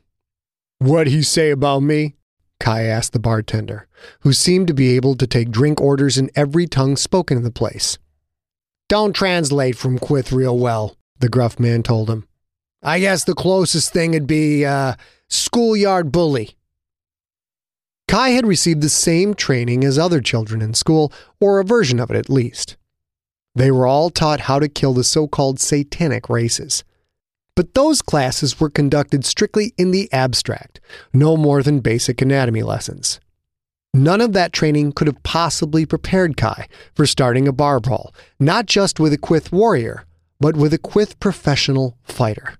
What'd 0.79 1.11
he 1.11 1.21
say 1.21 1.51
about 1.51 1.81
me? 1.81 2.15
Kai 2.61 2.83
asked 2.83 3.11
the 3.11 3.19
bartender, 3.19 3.87
who 4.21 4.33
seemed 4.33 4.67
to 4.67 4.73
be 4.73 4.95
able 4.95 5.15
to 5.15 5.27
take 5.27 5.51
drink 5.51 5.81
orders 5.81 6.17
in 6.17 6.29
every 6.35 6.67
tongue 6.67 6.95
spoken 6.95 7.37
in 7.37 7.43
the 7.43 7.51
place. 7.51 7.97
Don't 8.87 9.13
translate 9.13 9.75
from 9.75 9.99
Quyth 9.99 10.31
real 10.31 10.57
well, 10.57 10.95
the 11.19 11.29
gruff 11.29 11.59
man 11.59 11.83
told 11.83 12.09
him. 12.09 12.27
I 12.83 12.99
guess 12.99 13.23
the 13.23 13.35
closest 13.35 13.91
thing 13.91 14.11
would 14.11 14.27
be 14.27 14.65
uh, 14.65 14.95
schoolyard 15.27 16.11
bully. 16.11 16.55
Kai 18.07 18.29
had 18.29 18.45
received 18.45 18.81
the 18.81 18.89
same 18.89 19.33
training 19.33 19.83
as 19.83 19.97
other 19.97 20.21
children 20.21 20.61
in 20.61 20.73
school, 20.73 21.11
or 21.39 21.59
a 21.59 21.65
version 21.65 21.99
of 21.99 22.11
it 22.11 22.17
at 22.17 22.29
least. 22.29 22.75
They 23.55 23.71
were 23.71 23.87
all 23.87 24.09
taught 24.09 24.41
how 24.41 24.59
to 24.59 24.69
kill 24.69 24.93
the 24.93 25.03
so 25.03 25.27
called 25.27 25.59
satanic 25.59 26.29
races. 26.29 26.83
But 27.55 27.73
those 27.73 28.01
classes 28.01 28.59
were 28.59 28.69
conducted 28.69 29.25
strictly 29.25 29.73
in 29.77 29.91
the 29.91 30.11
abstract, 30.13 30.79
no 31.13 31.35
more 31.35 31.61
than 31.61 31.81
basic 31.81 32.21
anatomy 32.21 32.63
lessons. 32.63 33.19
None 33.93 34.21
of 34.21 34.31
that 34.33 34.53
training 34.53 34.93
could 34.93 35.07
have 35.07 35.21
possibly 35.23 35.85
prepared 35.85 36.37
Kai 36.37 36.67
for 36.95 37.05
starting 37.05 37.47
a 37.47 37.51
bar 37.51 37.81
brawl, 37.81 38.13
not 38.39 38.65
just 38.67 39.01
with 39.01 39.11
a 39.11 39.17
Quyth 39.17 39.51
warrior, 39.51 40.05
but 40.39 40.55
with 40.55 40.73
a 40.73 40.79
Quyth 40.79 41.19
professional 41.19 41.97
fighter. 42.03 42.55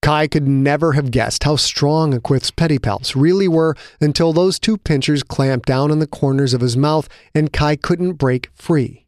Kai 0.00 0.28
could 0.28 0.46
never 0.46 0.92
have 0.92 1.10
guessed 1.10 1.42
how 1.44 1.56
strong 1.56 2.14
a 2.14 2.20
Quyth's 2.20 2.52
pedipalps 2.52 3.20
really 3.20 3.48
were 3.48 3.74
until 4.00 4.32
those 4.32 4.60
two 4.60 4.76
pinchers 4.76 5.24
clamped 5.24 5.66
down 5.66 5.90
on 5.90 5.98
the 5.98 6.06
corners 6.06 6.54
of 6.54 6.60
his 6.60 6.76
mouth 6.76 7.08
and 7.34 7.52
Kai 7.52 7.74
couldn't 7.74 8.12
break 8.12 8.48
free. 8.54 9.03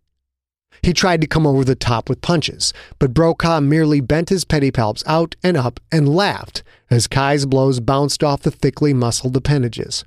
He 0.83 0.93
tried 0.93 1.21
to 1.21 1.27
come 1.27 1.47
over 1.47 1.65
the 1.65 1.75
top 1.75 2.09
with 2.09 2.21
punches, 2.21 2.73
but 2.99 3.15
Brokaw 3.15 3.61
merely 3.61 4.01
bent 4.01 4.29
his 4.29 4.45
pedipalps 4.45 5.03
out 5.07 5.37
and 5.43 5.57
up 5.57 5.81
and 5.91 6.09
laughed 6.09 6.63
as 6.91 7.07
Kai's 7.07 7.47
blows 7.47 7.81
bounced 7.81 8.23
off 8.23 8.43
the 8.43 8.51
thickly 8.51 8.95
muscled 8.95 9.37
appendages. 9.37 10.05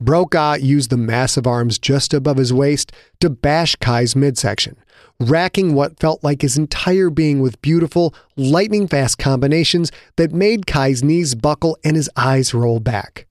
Brokaw 0.00 0.56
used 0.56 0.90
the 0.90 0.96
massive 0.98 1.46
arms 1.46 1.78
just 1.78 2.12
above 2.12 2.36
his 2.36 2.52
waist 2.52 2.92
to 3.20 3.30
bash 3.30 3.76
Kai's 3.76 4.14
midsection, 4.14 4.76
racking 5.18 5.74
what 5.74 5.98
felt 5.98 6.22
like 6.22 6.42
his 6.42 6.58
entire 6.58 7.08
being 7.08 7.40
with 7.40 7.62
beautiful, 7.62 8.14
lightning 8.36 8.88
fast 8.88 9.16
combinations 9.18 9.90
that 10.16 10.32
made 10.32 10.66
Kai's 10.66 11.02
knees 11.02 11.34
buckle 11.34 11.78
and 11.82 11.96
his 11.96 12.10
eyes 12.14 12.52
roll 12.52 12.78
back. 12.78 13.26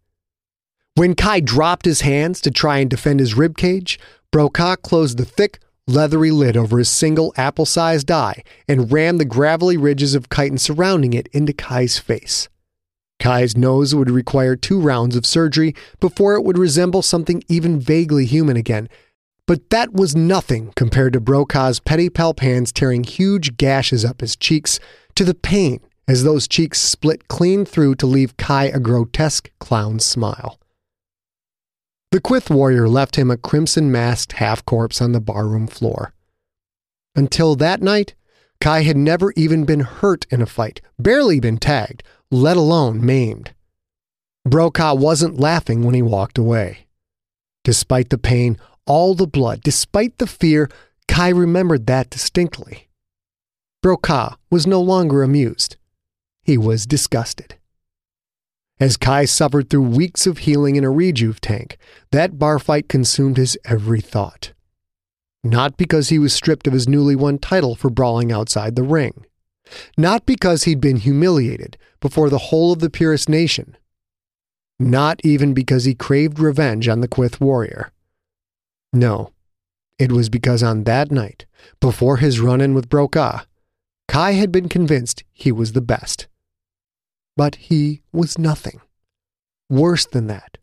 When 0.96 1.14
Kai 1.14 1.42
dropped 1.42 1.86
his 1.86 2.02
hands 2.02 2.42
to 2.42 2.52
try 2.52 2.80
and 2.80 2.90
defend 2.90 3.20
his 3.20 3.36
ribcage, 3.36 4.00
Brokaw 4.32 4.78
closed 4.78 5.18
the 5.18 5.26
thick, 5.26 5.60
leathery 5.88 6.32
lid 6.32 6.58
over 6.58 6.78
his 6.80 6.90
single 6.90 7.34
apple 7.38 7.66
sized 7.66 8.10
eye 8.10 8.44
and 8.68 8.92
rammed 8.92 9.20
the 9.20 9.26
gravelly 9.26 9.78
ridges 9.78 10.16
of 10.16 10.30
chitin 10.30 10.58
surrounding 10.58 11.14
it 11.14 11.28
into 11.32 11.54
Kai's 11.54 12.00
face. 12.00 12.50
Kai's 13.20 13.56
nose 13.56 13.96
would 13.96 14.10
require 14.10 14.56
two 14.56 14.80
rounds 14.80 15.16
of 15.16 15.26
surgery 15.26 15.74
before 16.00 16.36
it 16.36 16.44
would 16.44 16.58
resemble 16.58 17.02
something 17.02 17.44
even 17.48 17.80
vaguely 17.80 18.26
human 18.26 18.58
again, 18.58 18.90
but 19.48 19.70
that 19.70 19.94
was 19.94 20.16
nothing 20.16 20.74
compared 20.76 21.14
to 21.14 21.22
Brokaw's 21.22 21.80
pedipalp 21.80 22.40
hands 22.40 22.72
tearing 22.72 23.04
huge 23.04 23.58
gashes 23.58 24.04
up 24.04 24.22
his 24.22 24.36
cheeks, 24.36 24.80
to 25.16 25.24
the 25.24 25.34
pain 25.34 25.80
as 26.08 26.24
those 26.24 26.48
cheeks 26.48 26.80
split 26.80 27.28
clean 27.28 27.66
through 27.66 27.96
to 27.96 28.06
leave 28.06 28.38
Kai 28.38 28.66
a 28.66 28.80
grotesque 28.80 29.50
clown 29.60 30.00
smile. 30.00 30.60
The 32.16 32.22
Quyth 32.22 32.50
warrior 32.50 32.88
left 32.88 33.18
him 33.18 33.30
a 33.30 33.36
crimson 33.36 33.92
masked 33.92 34.32
half 34.40 34.64
corpse 34.64 35.02
on 35.02 35.12
the 35.12 35.20
barroom 35.20 35.68
floor. 35.68 36.14
Until 37.14 37.58
that 37.58 37.82
night, 37.82 38.16
Kai 38.62 38.84
had 38.84 38.96
never 38.96 39.34
even 39.36 39.66
been 39.66 39.82
hurt 39.82 40.26
in 40.30 40.42
a 40.42 40.46
fight, 40.46 40.80
barely 40.98 41.42
been 41.42 41.58
tagged, 41.58 42.04
let 42.32 42.56
alone 42.56 43.06
maimed. 43.06 43.54
Brokaw 44.46 44.96
wasn't 44.96 45.42
laughing 45.42 45.84
when 45.84 45.94
he 45.94 46.02
walked 46.02 46.38
away. 46.38 46.88
Despite 47.66 48.12
the 48.12 48.18
pain, 48.18 48.58
all 48.88 49.14
the 49.14 49.28
blood, 49.28 49.60
despite 49.62 50.18
the 50.18 50.26
fear, 50.26 50.70
Kai 51.10 51.28
remembered 51.28 51.86
that 51.88 52.10
distinctly. 52.10 52.88
Brokaw 53.84 54.36
was 54.50 54.66
no 54.66 54.80
longer 54.80 55.22
amused. 55.22 55.76
He 56.44 56.58
was 56.58 56.86
disgusted. 56.86 57.56
As 58.78 58.98
Kai 58.98 59.24
suffered 59.24 59.70
through 59.70 59.84
weeks 59.84 60.28
of 60.28 60.40
healing 60.40 60.76
in 60.76 60.84
a 60.84 60.92
rejuve 60.92 61.40
tank, 61.40 61.78
that 62.12 62.38
bar 62.38 62.60
fight 62.60 62.90
consumed 62.90 63.38
his 63.38 63.58
every 63.64 64.02
thought. 64.02 64.52
Not 65.46 65.78
because 65.78 66.10
he 66.10 66.20
was 66.20 66.34
stripped 66.34 66.68
of 66.68 66.74
his 66.74 66.88
newly 66.88 67.16
won 67.16 67.38
title 67.38 67.76
for 67.76 67.90
brawling 67.90 68.34
outside 68.34 68.76
the 68.76 68.84
ring. 68.84 69.26
Not 69.98 70.26
because 70.26 70.64
he'd 70.64 70.82
been 70.82 70.98
humiliated 70.98 71.78
before 72.02 72.30
the 72.30 72.38
whole 72.50 72.74
of 72.74 72.80
the 72.80 72.90
Purist 72.90 73.30
nation. 73.30 73.78
Not 74.78 75.22
even 75.24 75.54
because 75.54 75.86
he 75.86 75.96
craved 75.96 76.38
revenge 76.38 76.90
on 76.90 77.00
the 77.00 77.08
Quyth 77.08 77.40
warrior. 77.40 77.92
No, 78.92 79.32
it 79.98 80.12
was 80.12 80.28
because 80.28 80.62
on 80.62 80.84
that 80.84 81.12
night, 81.12 81.46
before 81.80 82.18
his 82.18 82.42
run 82.42 82.60
in 82.60 82.74
with 82.74 82.90
Brokaw, 82.90 83.44
Kai 84.10 84.34
had 84.34 84.52
been 84.52 84.68
convinced 84.68 85.24
he 85.32 85.52
was 85.52 85.72
the 85.72 85.82
best 85.82 86.28
but 87.36 87.56
he 87.56 88.02
was 88.12 88.38
nothing. 88.38 88.82
Worse 89.70 90.06
than 90.06 90.28
that, 90.28 90.58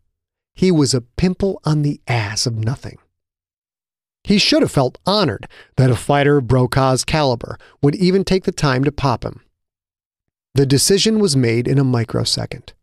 he 0.53 0.71
was 0.71 0.93
a 0.93 1.01
pimple 1.01 1.61
on 1.65 1.81
the 1.81 1.99
ass 2.07 2.45
of 2.45 2.55
nothing. 2.55 2.97
He 4.23 4.37
should 4.37 4.61
have 4.61 4.71
felt 4.71 4.99
honored 5.05 5.47
that 5.75 5.89
a 5.89 5.95
fighter 5.95 6.37
of 6.37 6.47
Brokaw's 6.47 7.03
caliber 7.03 7.57
would 7.81 7.95
even 7.95 8.23
take 8.23 8.45
the 8.45 8.51
time 8.51 8.83
to 8.85 8.91
pop 8.91 9.25
him. 9.25 9.41
The 10.55 10.65
decision 10.65 11.19
was 11.19 11.35
made 11.35 11.67
in 11.67 11.77
a 11.77 11.83
microsecond. 11.83 12.73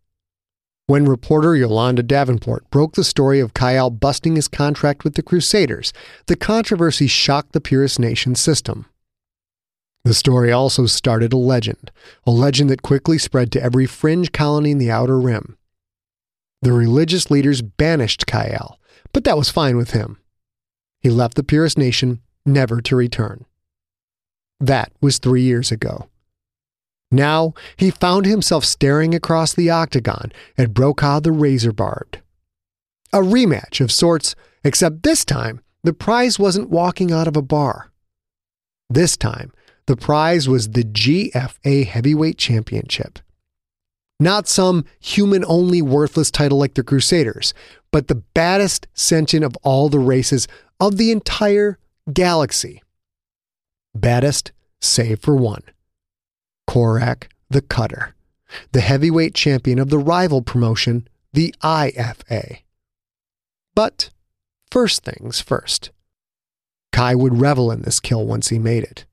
When 0.86 1.04
reporter 1.04 1.54
Yolanda 1.54 2.02
Davenport 2.02 2.68
broke 2.70 2.94
the 2.94 3.04
story 3.04 3.38
of 3.38 3.54
Chiyal 3.54 4.00
busting 4.00 4.34
his 4.34 4.48
contract 4.48 5.04
with 5.04 5.14
the 5.14 5.22
Crusaders, 5.22 5.92
the 6.26 6.34
controversy 6.34 7.06
shocked 7.06 7.52
the 7.52 7.60
Purist 7.60 8.00
Nation 8.00 8.34
system. 8.34 8.86
The 10.04 10.14
story 10.14 10.50
also 10.50 10.86
started 10.86 11.32
a 11.32 11.36
legend, 11.36 11.90
a 12.26 12.30
legend 12.30 12.70
that 12.70 12.82
quickly 12.82 13.18
spread 13.18 13.52
to 13.52 13.62
every 13.62 13.86
fringe 13.86 14.32
colony 14.32 14.70
in 14.70 14.78
the 14.78 14.90
Outer 14.90 15.20
Rim. 15.20 15.58
The 16.62 16.72
religious 16.72 17.30
leaders 17.30 17.62
banished 17.62 18.26
Chiyal, 18.26 18.76
but 19.12 19.24
that 19.24 19.36
was 19.36 19.50
fine 19.50 19.76
with 19.76 19.90
him. 19.90 20.18
He 21.00 21.10
left 21.10 21.34
the 21.34 21.42
Purist 21.42 21.78
Nation 21.78 22.20
never 22.46 22.80
to 22.82 22.96
return. 22.96 23.44
That 24.58 24.92
was 25.00 25.18
three 25.18 25.42
years 25.42 25.70
ago. 25.70 26.08
Now 27.10 27.54
he 27.76 27.90
found 27.90 28.26
himself 28.26 28.64
staring 28.64 29.14
across 29.14 29.52
the 29.52 29.70
octagon 29.70 30.32
at 30.56 30.74
Brokaw 30.74 31.20
the 31.20 31.32
Razor 31.32 31.72
Barbed. 31.72 32.20
A 33.12 33.18
rematch 33.18 33.80
of 33.80 33.90
sorts, 33.90 34.34
except 34.62 35.02
this 35.02 35.24
time 35.24 35.60
the 35.82 35.92
prize 35.92 36.38
wasn't 36.38 36.70
walking 36.70 37.10
out 37.10 37.26
of 37.26 37.36
a 37.36 37.42
bar. 37.42 37.90
This 38.88 39.16
time, 39.16 39.52
the 39.90 39.96
prize 39.96 40.48
was 40.48 40.70
the 40.70 40.84
GFA 40.84 41.84
Heavyweight 41.84 42.38
Championship. 42.38 43.18
Not 44.20 44.46
some 44.46 44.84
human 45.00 45.44
only 45.48 45.82
worthless 45.82 46.30
title 46.30 46.58
like 46.58 46.74
the 46.74 46.84
Crusaders, 46.84 47.52
but 47.90 48.06
the 48.06 48.14
baddest 48.14 48.86
sentient 48.94 49.44
of 49.44 49.56
all 49.64 49.88
the 49.88 49.98
races 49.98 50.46
of 50.78 50.96
the 50.96 51.10
entire 51.10 51.80
galaxy. 52.12 52.84
Baddest, 53.92 54.52
save 54.80 55.18
for 55.18 55.34
one 55.34 55.64
Korak 56.68 57.28
the 57.48 57.60
Cutter, 57.60 58.14
the 58.70 58.82
heavyweight 58.82 59.34
champion 59.34 59.80
of 59.80 59.90
the 59.90 59.98
rival 59.98 60.40
promotion, 60.40 61.08
the 61.32 61.52
IFA. 61.64 62.58
But 63.74 64.10
first 64.70 65.02
things 65.02 65.40
first. 65.40 65.90
Kai 66.92 67.16
would 67.16 67.40
revel 67.40 67.72
in 67.72 67.82
this 67.82 67.98
kill 67.98 68.24
once 68.24 68.50
he 68.50 68.60
made 68.60 68.84
it. 68.84 69.04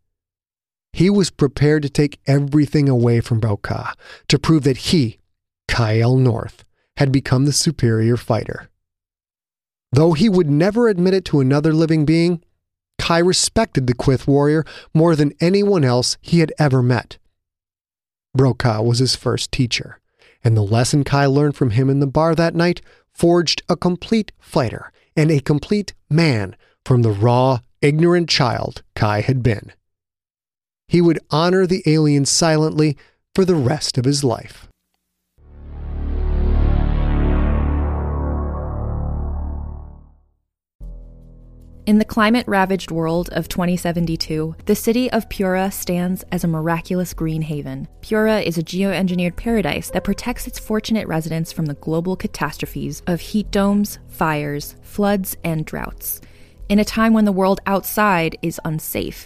He 0.97 1.11
was 1.11 1.29
prepared 1.29 1.83
to 1.83 1.91
take 1.91 2.19
everything 2.25 2.89
away 2.89 3.19
from 3.19 3.39
Brokaw 3.39 3.91
to 4.29 4.39
prove 4.39 4.63
that 4.63 4.77
he, 4.89 5.19
Chiyal 5.69 6.17
North, 6.17 6.63
had 6.97 7.11
become 7.11 7.45
the 7.45 7.53
superior 7.53 8.17
fighter. 8.17 8.67
Though 9.91 10.13
he 10.13 10.27
would 10.27 10.49
never 10.49 10.87
admit 10.87 11.13
it 11.13 11.23
to 11.25 11.39
another 11.39 11.71
living 11.71 12.03
being, 12.03 12.43
Kai 12.97 13.19
respected 13.19 13.85
the 13.85 13.93
Quyth 13.93 14.25
warrior 14.25 14.65
more 14.91 15.15
than 15.15 15.35
anyone 15.39 15.83
else 15.83 16.17
he 16.19 16.39
had 16.39 16.51
ever 16.57 16.81
met. 16.81 17.19
Brokaw 18.33 18.81
was 18.81 18.97
his 18.97 19.15
first 19.15 19.51
teacher, 19.51 19.99
and 20.43 20.57
the 20.57 20.63
lesson 20.63 21.03
Kai 21.03 21.27
learned 21.27 21.55
from 21.55 21.69
him 21.69 21.91
in 21.91 21.99
the 21.99 22.07
bar 22.07 22.33
that 22.33 22.55
night 22.55 22.81
forged 23.13 23.61
a 23.69 23.75
complete 23.75 24.31
fighter 24.39 24.91
and 25.15 25.29
a 25.29 25.41
complete 25.41 25.93
man 26.09 26.55
from 26.83 27.03
the 27.03 27.11
raw, 27.11 27.59
ignorant 27.83 28.29
child 28.29 28.81
Kai 28.95 29.21
had 29.21 29.43
been 29.43 29.73
he 30.87 31.01
would 31.01 31.19
honor 31.29 31.65
the 31.65 31.83
alien 31.85 32.25
silently 32.25 32.97
for 33.35 33.45
the 33.45 33.55
rest 33.55 33.97
of 33.97 34.05
his 34.05 34.23
life. 34.23 34.67
In 41.87 41.99
the 41.99 42.05
climate 42.05 42.45
ravaged 42.49 42.91
world 42.91 43.29
of 43.31 43.47
2072, 43.47 44.57
the 44.65 44.75
city 44.75 45.09
of 45.11 45.29
Pura 45.29 45.71
stands 45.71 46.21
as 46.33 46.43
a 46.43 46.47
miraculous 46.47 47.13
green 47.13 47.41
haven. 47.41 47.87
Pura 48.01 48.41
is 48.41 48.57
a 48.57 48.61
geoengineered 48.61 49.37
paradise 49.37 49.89
that 49.91 50.03
protects 50.03 50.47
its 50.47 50.59
fortunate 50.59 51.07
residents 51.07 51.53
from 51.53 51.65
the 51.65 51.75
global 51.75 52.17
catastrophes 52.17 53.01
of 53.07 53.21
heat 53.21 53.49
domes, 53.51 53.99
fires, 54.09 54.75
floods, 54.81 55.37
and 55.45 55.65
droughts. 55.65 56.19
In 56.67 56.79
a 56.79 56.83
time 56.83 57.13
when 57.13 57.23
the 57.23 57.31
world 57.31 57.61
outside 57.65 58.37
is 58.41 58.59
unsafe, 58.65 59.25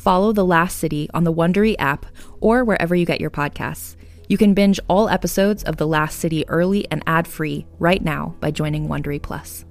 follow 0.00 0.32
The 0.32 0.46
Last 0.46 0.78
City 0.78 1.10
on 1.12 1.24
the 1.24 1.32
Wondery 1.32 1.76
app 1.78 2.06
or 2.40 2.64
wherever 2.64 2.94
you 2.94 3.04
get 3.04 3.20
your 3.20 3.30
podcasts. 3.30 3.96
You 4.28 4.38
can 4.38 4.54
binge 4.54 4.80
all 4.88 5.10
episodes 5.10 5.62
of 5.64 5.76
The 5.76 5.86
Last 5.86 6.18
City 6.18 6.48
early 6.48 6.90
and 6.90 7.02
ad-free 7.06 7.66
right 7.78 8.02
now 8.02 8.34
by 8.40 8.50
joining 8.50 8.88
Wondery 8.88 9.20
Plus. 9.20 9.66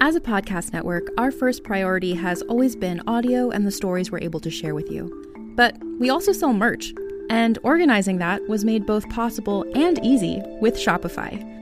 As 0.00 0.16
a 0.16 0.20
podcast 0.20 0.72
network, 0.72 1.08
our 1.18 1.30
first 1.30 1.62
priority 1.62 2.14
has 2.14 2.40
always 2.42 2.74
been 2.74 3.02
audio 3.06 3.50
and 3.50 3.66
the 3.66 3.70
stories 3.70 4.10
we're 4.10 4.18
able 4.18 4.40
to 4.40 4.50
share 4.50 4.74
with 4.74 4.90
you. 4.90 5.12
But 5.54 5.76
we 6.00 6.08
also 6.08 6.32
sell 6.32 6.54
merch, 6.54 6.94
and 7.28 7.58
organizing 7.62 8.18
that 8.18 8.48
was 8.48 8.64
made 8.64 8.86
both 8.86 9.08
possible 9.10 9.64
and 9.74 10.04
easy 10.04 10.40
with 10.60 10.74
Shopify. 10.76 11.61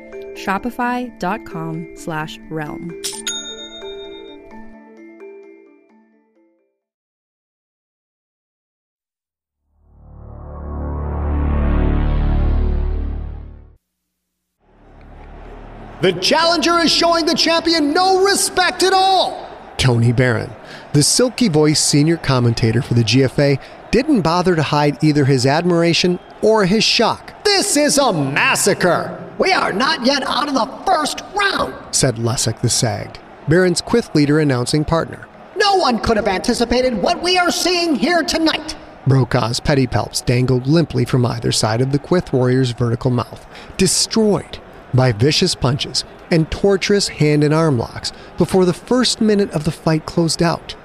shopify.com 0.35 1.87
slash 1.95 2.39
realm. 2.49 3.01
The 16.01 16.13
challenger 16.13 16.79
is 16.79 16.91
showing 16.91 17.27
the 17.27 17.35
champion 17.35 17.93
no 17.93 18.25
respect 18.25 18.81
at 18.81 18.91
all. 18.91 19.47
Tony 19.77 20.11
Barron, 20.11 20.49
the 20.93 21.03
silky 21.03 21.47
voiced 21.47 21.85
senior 21.85 22.17
commentator 22.17 22.81
for 22.81 22.95
the 22.95 23.03
GFA, 23.03 23.61
didn't 23.91 24.21
bother 24.21 24.55
to 24.55 24.63
hide 24.63 25.03
either 25.03 25.25
his 25.25 25.45
admiration 25.45 26.17
or 26.41 26.65
his 26.65 26.83
shock. 26.83 27.43
This 27.43 27.77
is 27.77 27.99
a 27.99 28.11
massacre! 28.11 29.30
We 29.41 29.53
are 29.53 29.73
not 29.73 30.05
yet 30.05 30.21
out 30.21 30.49
of 30.49 30.53
the 30.53 30.67
first 30.85 31.23
round, 31.33 31.73
said 31.95 32.17
Lessig 32.17 32.61
the 32.61 32.69
Sagged, 32.69 33.17
Baron's 33.47 33.81
Quyth 33.81 34.13
leader 34.13 34.39
announcing 34.39 34.85
partner. 34.85 35.27
No 35.57 35.77
one 35.77 35.97
could 35.97 36.17
have 36.17 36.27
anticipated 36.27 37.01
what 37.01 37.23
we 37.23 37.39
are 37.39 37.49
seeing 37.49 37.95
here 37.95 38.21
tonight. 38.21 38.75
Brokaw's 39.07 39.59
pedipalps 39.59 40.23
dangled 40.23 40.67
limply 40.67 41.05
from 41.05 41.25
either 41.25 41.51
side 41.51 41.81
of 41.81 41.91
the 41.91 41.97
Quyth 41.97 42.31
warrior's 42.31 42.69
vertical 42.69 43.09
mouth, 43.09 43.47
destroyed 43.77 44.59
by 44.93 45.11
vicious 45.11 45.55
punches 45.55 46.03
and 46.29 46.51
torturous 46.51 47.07
hand 47.07 47.43
and 47.43 47.51
arm 47.51 47.79
locks 47.79 48.13
before 48.37 48.65
the 48.65 48.73
first 48.73 49.21
minute 49.21 49.49
of 49.53 49.63
the 49.63 49.71
fight 49.71 50.05
closed 50.05 50.43
out. 50.43 50.75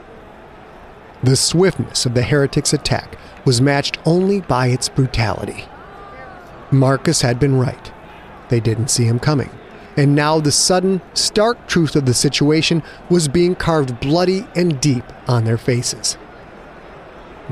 The 1.23 1.37
swiftness 1.37 2.07
of 2.07 2.15
the 2.15 2.23
heretic's 2.23 2.73
attack 2.73 3.19
was 3.45 3.61
matched 3.61 3.99
only 4.07 4.41
by 4.41 4.69
its 4.69 4.89
brutality. 4.89 5.67
Marcus 6.71 7.21
had 7.21 7.39
been 7.39 7.59
right. 7.59 7.93
They 8.49 8.61
didn't 8.61 8.89
see 8.89 9.05
him 9.05 9.19
coming. 9.19 9.51
And 9.97 10.15
now 10.15 10.41
the 10.41 10.53
sudden, 10.53 11.01
stark 11.15 11.67
truth 11.67 11.97
of 11.97 12.05
the 12.05 12.15
situation 12.15 12.83
was 13.09 13.29
being 13.29 13.55
carved 13.55 13.99
bloody 14.01 14.47
and 14.55 14.81
deep 14.81 15.05
on 15.27 15.45
their 15.45 15.57
faces. 15.57 16.19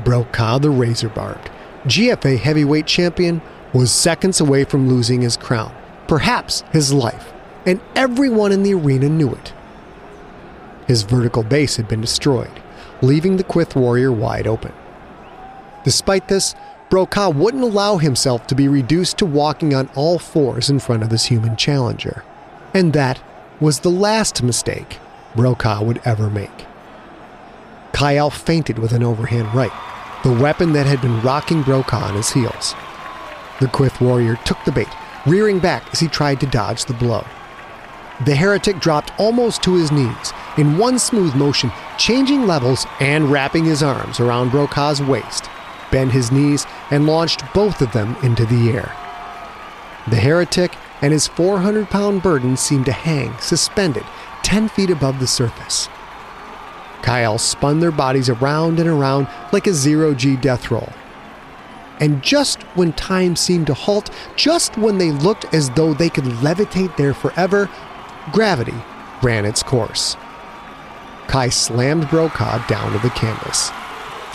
Brokaw 0.03 0.59
the 0.59 0.69
Razor 0.69 1.09
Barbed, 1.09 1.49
GFA 1.85 2.37
heavyweight 2.37 2.85
champion, 2.85 3.41
was 3.73 3.91
seconds 3.91 4.39
away 4.39 4.63
from 4.63 4.87
losing 4.87 5.21
his 5.21 5.37
crown, 5.37 5.75
perhaps 6.07 6.61
his 6.71 6.93
life, 6.93 7.33
and 7.65 7.81
everyone 7.95 8.51
in 8.51 8.63
the 8.63 8.73
arena 8.73 9.09
knew 9.09 9.33
it. 9.33 9.53
His 10.87 11.01
vertical 11.01 11.43
base 11.43 11.77
had 11.77 11.87
been 11.87 12.01
destroyed, 12.01 12.61
leaving 13.01 13.37
the 13.37 13.43
Quyth 13.43 13.75
warrior 13.75 14.11
wide 14.11 14.45
open. 14.45 14.71
Despite 15.83 16.27
this, 16.27 16.55
Brokaw 16.95 17.31
wouldn't 17.31 17.61
allow 17.61 17.97
himself 17.97 18.47
to 18.47 18.55
be 18.55 18.69
reduced 18.69 19.17
to 19.17 19.25
walking 19.25 19.73
on 19.73 19.89
all 19.95 20.17
fours 20.17 20.69
in 20.69 20.79
front 20.79 21.03
of 21.03 21.11
his 21.11 21.25
human 21.25 21.57
challenger. 21.57 22.23
And 22.73 22.93
that 22.93 23.21
was 23.59 23.81
the 23.81 23.91
last 23.91 24.41
mistake 24.41 24.99
Brokaw 25.35 25.83
would 25.83 25.99
ever 26.05 26.29
make. 26.29 26.65
Chiyal 27.91 28.31
fainted 28.31 28.79
with 28.79 28.93
an 28.93 29.03
overhand 29.03 29.53
right, 29.53 29.73
the 30.23 30.31
weapon 30.31 30.71
that 30.71 30.85
had 30.85 31.01
been 31.01 31.21
rocking 31.21 31.63
Brokaw 31.63 32.01
on 32.01 32.15
his 32.15 32.31
heels. 32.31 32.73
The 33.59 33.67
Quyth 33.67 33.99
warrior 33.99 34.37
took 34.45 34.63
the 34.63 34.71
bait, 34.71 34.87
rearing 35.25 35.59
back 35.59 35.83
as 35.91 35.99
he 35.99 36.07
tried 36.07 36.39
to 36.39 36.47
dodge 36.47 36.85
the 36.85 36.93
blow. 36.93 37.25
The 38.23 38.35
heretic 38.35 38.79
dropped 38.79 39.11
almost 39.19 39.61
to 39.63 39.75
his 39.75 39.91
knees 39.91 40.31
in 40.55 40.77
one 40.77 40.97
smooth 40.99 41.35
motion, 41.35 41.73
changing 41.97 42.47
levels 42.47 42.87
and 43.01 43.29
wrapping 43.29 43.65
his 43.65 43.83
arms 43.83 44.21
around 44.21 44.51
Brokaw's 44.51 45.01
waist, 45.01 45.49
bent 45.91 46.11
his 46.11 46.31
knees, 46.31 46.65
and 46.91 47.07
launched 47.07 47.43
both 47.53 47.81
of 47.81 47.91
them 47.91 48.15
into 48.23 48.45
the 48.45 48.69
air. 48.71 48.95
The 50.07 50.17
heretic 50.17 50.75
and 51.01 51.11
his 51.11 51.27
400 51.27 51.89
pound 51.89 52.21
burden 52.21 52.57
seemed 52.57 52.85
to 52.85 52.91
hang, 52.91 53.37
suspended, 53.39 54.03
10 54.43 54.69
feet 54.69 54.89
above 54.89 55.19
the 55.19 55.27
surface. 55.27 55.89
Chiyal 57.01 57.39
spun 57.39 57.79
their 57.79 57.91
bodies 57.91 58.29
around 58.29 58.79
and 58.79 58.89
around 58.89 59.27
like 59.51 59.67
a 59.67 59.73
zero 59.73 60.15
G 60.15 60.35
death 60.35 60.71
roll. 60.71 60.89
And 61.99 62.21
just 62.21 62.63
when 62.75 62.93
time 62.93 63.35
seemed 63.35 63.67
to 63.67 63.73
halt, 63.73 64.09
just 64.35 64.77
when 64.77 64.97
they 64.97 65.11
looked 65.11 65.53
as 65.53 65.69
though 65.71 65.93
they 65.93 66.09
could 66.09 66.25
levitate 66.25 66.97
there 66.97 67.13
forever, 67.13 67.69
gravity 68.31 68.73
ran 69.21 69.45
its 69.45 69.63
course. 69.63 70.17
Kai 71.27 71.49
slammed 71.49 72.09
Brokaw 72.09 72.65
down 72.67 72.91
to 72.91 72.99
the 72.99 73.09
canvas. 73.11 73.71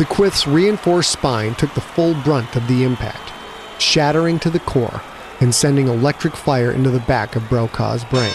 The 0.01 0.07
Quyth's 0.07 0.47
reinforced 0.47 1.11
spine 1.11 1.55
took 1.57 1.75
the 1.75 1.83
full 1.83 2.15
brunt 2.23 2.57
of 2.57 2.67
the 2.69 2.85
impact, 2.85 3.35
shattering 3.79 4.39
to 4.39 4.49
the 4.49 4.61
core 4.61 5.03
and 5.41 5.55
sending 5.55 5.89
electric 5.89 6.35
fire 6.35 6.73
into 6.73 6.89
the 6.89 7.01
back 7.01 7.37
of 7.37 7.47
Brokaw's 7.51 8.03
brain. 8.05 8.33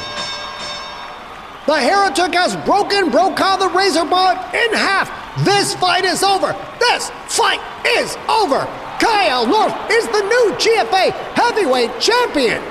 The 1.65 1.79
heretic 1.79 2.35
has 2.35 2.55
broken 2.67 3.09
Brokaw 3.09 3.57
the 3.57 3.69
Razor 3.69 4.05
Barb 4.05 4.37
in 4.53 4.73
half. 4.73 5.09
This 5.43 5.73
fight 5.73 6.05
is 6.05 6.21
over. 6.21 6.55
This 6.77 7.09
fight 7.25 7.59
is 7.97 8.15
over. 8.29 8.59
Chiyal 8.99 9.49
North 9.49 9.73
is 9.89 10.05
the 10.09 10.21
new 10.21 10.53
GFA 10.59 11.13
heavyweight 11.33 11.99
champion. 11.99 12.61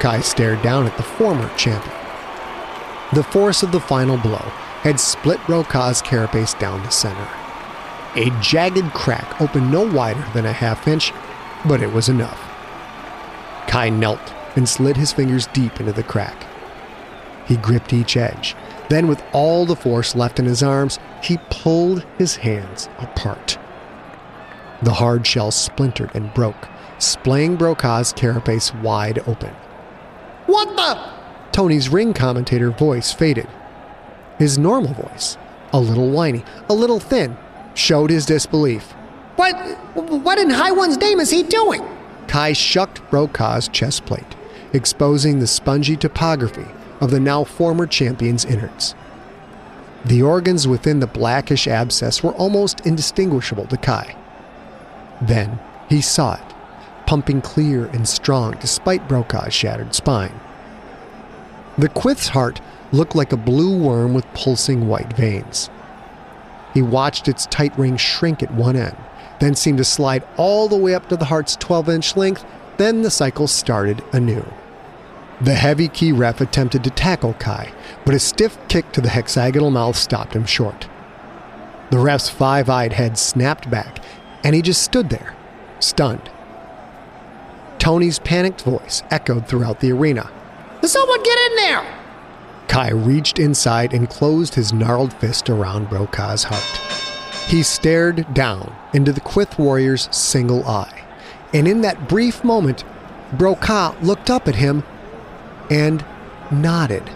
Kai 0.00 0.22
stared 0.22 0.60
down 0.60 0.88
at 0.88 0.96
the 0.96 1.04
former 1.04 1.48
champion. 1.56 1.96
The 3.12 3.22
force 3.22 3.62
of 3.62 3.70
the 3.70 3.78
final 3.78 4.16
blow 4.16 4.50
had 4.82 4.98
split 4.98 5.38
Brokaw's 5.46 6.02
carapace 6.02 6.54
down 6.54 6.82
the 6.82 6.90
center. 6.90 7.41
A 8.14 8.30
jagged 8.40 8.92
crack 8.92 9.40
opened 9.40 9.72
no 9.72 9.90
wider 9.90 10.24
than 10.34 10.44
a 10.44 10.52
half 10.52 10.86
inch, 10.86 11.12
but 11.66 11.82
it 11.82 11.92
was 11.92 12.08
enough. 12.08 12.40
Kai 13.66 13.88
knelt 13.88 14.34
and 14.54 14.68
slid 14.68 14.98
his 14.98 15.12
fingers 15.12 15.46
deep 15.48 15.80
into 15.80 15.92
the 15.92 16.02
crack. 16.02 16.46
He 17.46 17.56
gripped 17.56 17.92
each 17.92 18.16
edge. 18.16 18.54
Then, 18.90 19.08
with 19.08 19.22
all 19.32 19.64
the 19.64 19.76
force 19.76 20.14
left 20.14 20.38
in 20.38 20.44
his 20.44 20.62
arms, 20.62 20.98
he 21.22 21.38
pulled 21.48 22.04
his 22.18 22.36
hands 22.36 22.90
apart. 22.98 23.58
The 24.82 24.92
hard 24.92 25.26
shell 25.26 25.50
splintered 25.50 26.10
and 26.14 26.34
broke, 26.34 26.68
splaying 26.98 27.56
Brokaw's 27.56 28.12
carapace 28.12 28.74
wide 28.74 29.20
open. 29.26 29.54
What 30.46 30.76
the? 30.76 31.12
Tony's 31.52 31.88
ring 31.88 32.12
commentator 32.12 32.70
voice 32.70 33.12
faded. 33.12 33.48
His 34.38 34.58
normal 34.58 34.92
voice, 34.92 35.38
a 35.72 35.80
little 35.80 36.10
whiny, 36.10 36.44
a 36.68 36.74
little 36.74 37.00
thin, 37.00 37.36
showed 37.74 38.10
his 38.10 38.26
disbelief. 38.26 38.92
What? 39.36 39.54
What 39.94 40.38
in 40.38 40.50
High 40.50 40.72
One's 40.72 40.98
name 40.98 41.20
is 41.20 41.30
he 41.30 41.42
doing? 41.42 41.82
Kai 42.28 42.52
shucked 42.52 43.08
Brokaw's 43.10 43.68
chest 43.68 44.06
plate, 44.06 44.36
exposing 44.72 45.38
the 45.38 45.46
spongy 45.46 45.96
topography 45.96 46.66
of 47.00 47.10
the 47.10 47.20
now 47.20 47.44
former 47.44 47.86
champion's 47.86 48.44
innards. 48.44 48.94
The 50.04 50.22
organs 50.22 50.66
within 50.66 51.00
the 51.00 51.06
blackish 51.06 51.68
abscess 51.68 52.22
were 52.22 52.32
almost 52.34 52.86
indistinguishable 52.86 53.66
to 53.66 53.76
Kai. 53.76 54.16
Then 55.20 55.60
he 55.88 56.00
saw 56.00 56.34
it, 56.34 56.54
pumping 57.06 57.40
clear 57.40 57.86
and 57.86 58.08
strong 58.08 58.56
despite 58.60 59.08
Brokaw's 59.08 59.54
shattered 59.54 59.94
spine. 59.94 60.38
The 61.78 61.88
Quyth's 61.88 62.28
heart 62.28 62.60
looked 62.92 63.14
like 63.14 63.32
a 63.32 63.36
blue 63.36 63.78
worm 63.78 64.12
with 64.12 64.32
pulsing 64.34 64.88
white 64.88 65.12
veins. 65.14 65.70
He 66.74 66.82
watched 66.82 67.28
its 67.28 67.46
tight 67.46 67.76
ring 67.78 67.96
shrink 67.96 68.42
at 68.42 68.54
one 68.54 68.76
end, 68.76 68.96
then 69.40 69.54
seemed 69.54 69.78
to 69.78 69.84
slide 69.84 70.22
all 70.36 70.68
the 70.68 70.76
way 70.76 70.94
up 70.94 71.08
to 71.08 71.16
the 71.16 71.26
heart's 71.26 71.56
12 71.56 71.88
inch 71.88 72.16
length, 72.16 72.44
then 72.78 73.02
the 73.02 73.10
cycle 73.10 73.46
started 73.46 74.02
anew. 74.12 74.44
The 75.40 75.54
heavy 75.54 75.88
Ki 75.88 76.12
ref 76.12 76.40
attempted 76.40 76.84
to 76.84 76.90
tackle 76.90 77.34
Kai, 77.34 77.72
but 78.04 78.14
a 78.14 78.18
stiff 78.18 78.56
kick 78.68 78.92
to 78.92 79.00
the 79.00 79.08
hexagonal 79.08 79.70
mouth 79.70 79.96
stopped 79.96 80.34
him 80.34 80.46
short. 80.46 80.88
The 81.90 81.98
ref's 81.98 82.30
five 82.30 82.70
eyed 82.70 82.92
head 82.92 83.18
snapped 83.18 83.70
back, 83.70 83.98
and 84.44 84.54
he 84.54 84.62
just 84.62 84.82
stood 84.82 85.10
there, 85.10 85.34
stunned. 85.80 86.30
Tony's 87.78 88.20
panicked 88.20 88.62
voice 88.62 89.02
echoed 89.10 89.48
throughout 89.48 89.80
the 89.80 89.92
arena. 89.92 90.30
Someone 90.84 91.22
get 91.22 91.38
in 91.50 91.56
there! 91.56 92.01
Kai 92.72 92.90
reached 92.90 93.38
inside 93.38 93.92
and 93.92 94.08
closed 94.08 94.54
his 94.54 94.72
gnarled 94.72 95.12
fist 95.12 95.50
around 95.50 95.90
Brokaw's 95.90 96.44
heart. 96.44 96.80
He 97.46 97.62
stared 97.62 98.32
down 98.32 98.74
into 98.94 99.12
the 99.12 99.20
Quyth 99.20 99.58
warrior's 99.58 100.08
single 100.10 100.66
eye, 100.66 101.04
and 101.52 101.68
in 101.68 101.82
that 101.82 102.08
brief 102.08 102.42
moment, 102.42 102.82
Brokaw 103.34 103.94
looked 104.00 104.30
up 104.30 104.48
at 104.48 104.54
him 104.54 104.84
and 105.70 106.02
nodded. 106.50 107.10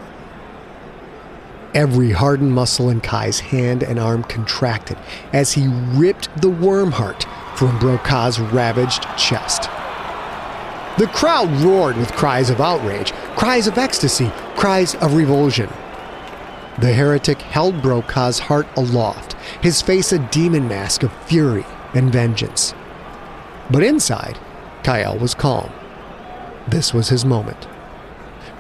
Every 1.73 2.11
hardened 2.11 2.53
muscle 2.53 2.90
in 2.90 3.01
Kai's 3.01 3.40
hand 3.40 3.83
and 3.83 3.99
arm 3.99 4.25
contracted 4.25 4.99
as 5.33 5.55
he 5.55 5.69
ripped 5.69 6.29
the 6.42 6.51
worm 6.51 6.92
heart 6.92 7.25
from 7.55 7.79
Brokaw's 7.79 8.38
ravaged 8.38 9.05
chest. 9.16 9.71
The 10.99 11.07
crowd 11.14 11.51
roared 11.62 11.97
with 11.97 12.12
cries 12.12 12.51
of 12.51 12.61
outrage, 12.61 13.14
cries 13.37 13.66
of 13.66 13.79
ecstasy, 13.79 14.33
cries 14.57 14.94
of 14.96 15.14
revulsion. 15.14 15.68
The 16.81 16.92
heretic 16.92 17.40
held 17.42 17.83
Brokaw's 17.83 18.38
heart 18.38 18.66
aloft, 18.77 19.35
his 19.62 19.83
face 19.83 20.12
a 20.12 20.18
demon 20.31 20.66
mask 20.66 21.03
of 21.03 21.12
fury 21.25 21.64
and 21.94 22.11
vengeance. 22.11 22.75
But 23.70 23.83
inside, 23.83 24.38
Chiyal 24.83 25.20
was 25.20 25.35
calm. 25.35 25.70
This 26.66 26.94
was 26.94 27.11
his 27.11 27.25
moment. 27.25 27.68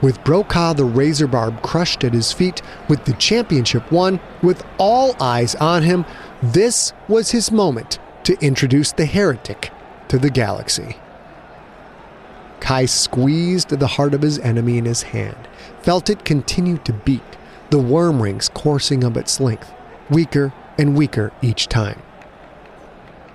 With 0.02 0.22
Brokaw 0.24 0.74
the 0.74 0.84
razor 0.84 1.26
barb 1.26 1.62
crushed 1.62 2.04
at 2.04 2.12
his 2.12 2.32
feet, 2.32 2.60
with 2.88 3.06
the 3.06 3.14
championship 3.14 3.90
won, 3.90 4.20
with 4.42 4.62
all 4.78 5.16
eyes 5.20 5.54
on 5.54 5.82
him, 5.82 6.04
this 6.42 6.92
was 7.08 7.30
his 7.30 7.50
moment 7.50 7.98
to 8.24 8.36
introduce 8.44 8.92
the 8.92 9.06
heretic 9.06 9.70
to 10.08 10.18
the 10.18 10.30
galaxy. 10.30 10.96
Kai 12.60 12.86
squeezed 12.86 13.68
the 13.68 13.86
heart 13.86 14.14
of 14.14 14.22
his 14.22 14.38
enemy 14.38 14.78
in 14.78 14.84
his 14.84 15.02
hand, 15.02 15.48
felt 15.82 16.10
it 16.10 16.24
continue 16.24 16.78
to 16.78 16.92
beat, 16.92 17.22
the 17.70 17.78
worm 17.78 18.22
rings 18.22 18.48
coursing 18.48 19.04
up 19.04 19.16
its 19.16 19.40
length, 19.40 19.72
weaker 20.10 20.52
and 20.78 20.96
weaker 20.96 21.32
each 21.42 21.68
time. 21.68 22.00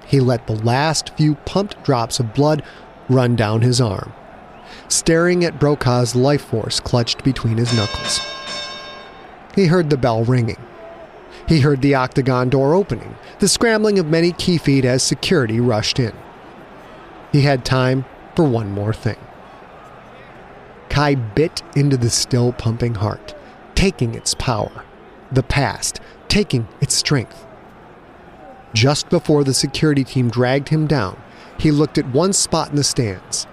He 0.05 0.19
let 0.19 0.47
the 0.47 0.55
last 0.55 1.15
few 1.15 1.35
pumped 1.35 1.83
drops 1.83 2.19
of 2.19 2.33
blood 2.33 2.63
run 3.07 3.35
down 3.35 3.61
his 3.61 3.79
arm, 3.79 4.13
staring 4.87 5.43
at 5.45 5.59
Brokaw's 5.59 6.15
life 6.15 6.41
force 6.41 6.79
clutched 6.79 7.23
between 7.23 7.57
his 7.57 7.73
knuckles. 7.73 8.19
He 9.55 9.67
heard 9.67 9.89
the 9.89 9.97
bell 9.97 10.23
ringing. 10.23 10.57
He 11.47 11.59
heard 11.61 11.81
the 11.81 11.95
octagon 11.95 12.49
door 12.49 12.73
opening, 12.73 13.15
the 13.39 13.47
scrambling 13.47 13.99
of 13.99 14.05
many 14.05 14.31
Ki 14.31 14.57
feet 14.57 14.85
as 14.85 15.03
security 15.03 15.59
rushed 15.59 15.99
in. 15.99 16.13
He 17.31 17.41
had 17.41 17.65
time 17.65 18.05
for 18.41 18.47
one 18.47 18.71
more 18.71 18.91
thing. 18.91 19.19
Kai 20.89 21.13
bit 21.13 21.61
into 21.75 21.95
the 21.95 22.09
still 22.09 22.53
pumping 22.53 22.95
heart, 22.95 23.35
taking 23.75 24.15
its 24.15 24.33
power, 24.33 24.83
the 25.31 25.43
past, 25.43 25.99
taking 26.27 26.67
its 26.81 26.95
strength. 26.95 27.45
Just 28.73 29.11
before 29.11 29.43
the 29.43 29.53
security 29.53 30.03
team 30.03 30.31
dragged 30.31 30.69
him 30.69 30.87
down, 30.87 31.21
he 31.59 31.69
looked 31.69 31.99
at 31.99 32.15
one 32.15 32.33
spot 32.33 32.71
in 32.71 32.77
the 32.77 32.83
stands, 32.83 33.43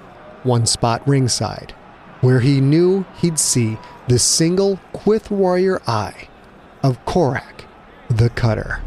one 0.43 0.65
spot 0.65 1.07
ringside, 1.07 1.73
where 2.23 2.41
he 2.41 2.59
knew 2.59 3.05
he'd 3.21 3.39
see 3.39 3.77
the 4.09 4.19
single 4.19 4.81
Quyth 4.95 5.31
warrior 5.31 5.83
eye 5.87 6.29
of 6.83 7.05
Korak 7.05 7.67
the 8.09 8.31
Cutter. 8.31 8.81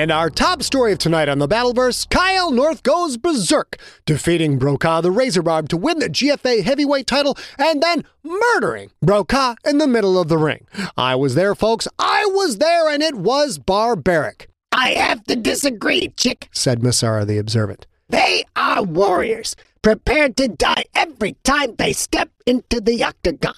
And 0.00 0.10
our 0.10 0.30
top 0.30 0.62
story 0.62 0.92
of 0.92 0.98
tonight 0.98 1.28
on 1.28 1.40
the 1.40 1.46
Battleverse 1.46 2.08
Chiyal 2.08 2.54
North 2.54 2.82
goes 2.82 3.18
berserk, 3.18 3.78
defeating 4.06 4.58
Brokaw 4.58 5.02
the 5.02 5.10
Razorbarb 5.10 5.68
to 5.68 5.76
win 5.76 5.98
the 5.98 6.08
GFA 6.08 6.62
heavyweight 6.62 7.06
title 7.06 7.36
and 7.58 7.82
then 7.82 8.04
murdering 8.24 8.92
Brokaw 9.02 9.56
in 9.62 9.76
the 9.76 9.86
middle 9.86 10.18
of 10.18 10.28
the 10.28 10.38
ring. 10.38 10.66
I 10.96 11.16
was 11.16 11.34
there, 11.34 11.54
folks. 11.54 11.86
I 11.98 12.24
was 12.30 12.56
there, 12.56 12.88
and 12.88 13.02
it 13.02 13.14
was 13.16 13.58
barbaric. 13.58 14.48
I 14.72 14.92
have 14.92 15.22
to 15.24 15.36
disagree, 15.36 16.08
Chick, 16.16 16.48
said 16.50 16.80
Masara 16.80 17.26
the 17.26 17.36
Observant. 17.36 17.86
They 18.08 18.46
are 18.56 18.82
warriors, 18.82 19.54
prepared 19.82 20.34
to 20.38 20.48
die 20.48 20.84
every 20.94 21.34
time 21.44 21.74
they 21.76 21.92
step 21.92 22.30
into 22.46 22.80
the 22.80 23.04
octagon. 23.04 23.52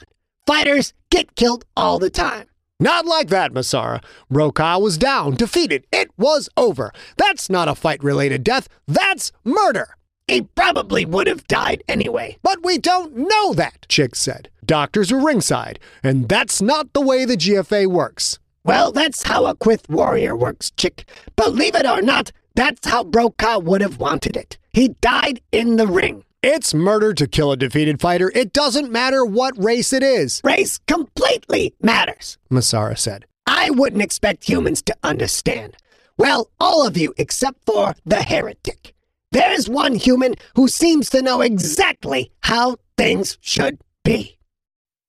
Fighters 0.45 0.93
get 1.09 1.37
killed 1.37 1.65
all 1.77 2.01
the 2.01 2.11
time. 2.11 2.47
Not 2.83 3.07
like 3.07 3.29
that, 3.29 3.53
Masara. 3.53 4.03
Brokaw 4.29 4.81
was 4.81 4.99
down, 4.99 5.37
defeated. 5.37 5.87
It 5.93 6.11
was 6.19 6.49
over. 6.57 6.91
That's 7.17 7.49
not 7.49 7.69
a 7.69 7.77
fight 7.77 8.03
related 8.03 8.43
death. 8.43 8.69
That's 8.89 9.31
murder. 9.45 9.97
He 10.27 10.43
probably 10.43 11.05
would 11.05 11.29
have 11.29 11.47
died 11.47 11.85
anyway. 11.87 12.39
But 12.43 12.65
we 12.65 12.79
don't 12.79 13.17
know 13.17 13.55
that, 13.55 13.87
Chick 13.89 14.17
said. 14.17 14.49
Doctors 14.65 15.13
were 15.13 15.25
ringside, 15.25 15.79
and 16.03 16.29
that's 16.29 16.61
not 16.61 16.93
the 16.93 17.01
way 17.01 17.25
the 17.25 17.37
GFA 17.37 17.87
works. 17.87 18.41
Well, 18.65 18.91
that's 18.91 19.23
how 19.23 19.47
a 19.47 19.55
Quyth 19.55 19.89
warrior 19.89 20.35
works, 20.35 20.73
Chick. 20.73 21.09
Believe 21.37 21.77
it 21.77 21.87
or 21.87 22.03
not, 22.03 22.33
that's 22.57 22.89
how 22.89 23.05
Brokaw 23.05 23.61
would 23.61 23.81
have 23.81 23.99
wanted 23.99 24.37
it. 24.37 24.59
He 24.73 24.89
died 25.01 25.41
in 25.53 25.77
the 25.77 25.87
ring. 25.87 26.25
It's 26.43 26.75
murder 26.75 27.15
to 27.15 27.29
kill 27.29 27.53
a 27.53 27.57
defeated 27.57 28.01
fighter. 28.01 28.33
It 28.35 28.53
doesn't 28.53 28.91
matter 28.91 29.25
what 29.25 29.57
race 29.63 29.93
it 29.93 30.03
is. 30.03 30.41
Race 30.43 30.81
completely 30.89 31.73
matters, 31.81 32.37
Masara 32.51 32.99
said. 32.99 33.27
I 33.47 33.71
wouldn't 33.71 34.03
expect 34.03 34.49
humans 34.49 34.83
to 34.83 34.97
understand. 35.05 35.77
Well, 36.19 36.51
all 36.59 36.85
of 36.85 36.97
you 36.97 37.15
except 37.17 37.65
for 37.65 37.95
the 38.05 38.23
heretic. 38.23 38.93
There's 39.31 39.69
one 39.69 39.95
human 39.95 40.35
who 40.57 40.67
seems 40.67 41.11
to 41.11 41.23
know 41.23 41.43
exactly 41.43 42.33
how 42.43 42.77
things 42.99 43.39
should 43.41 43.79
be. 44.03 44.37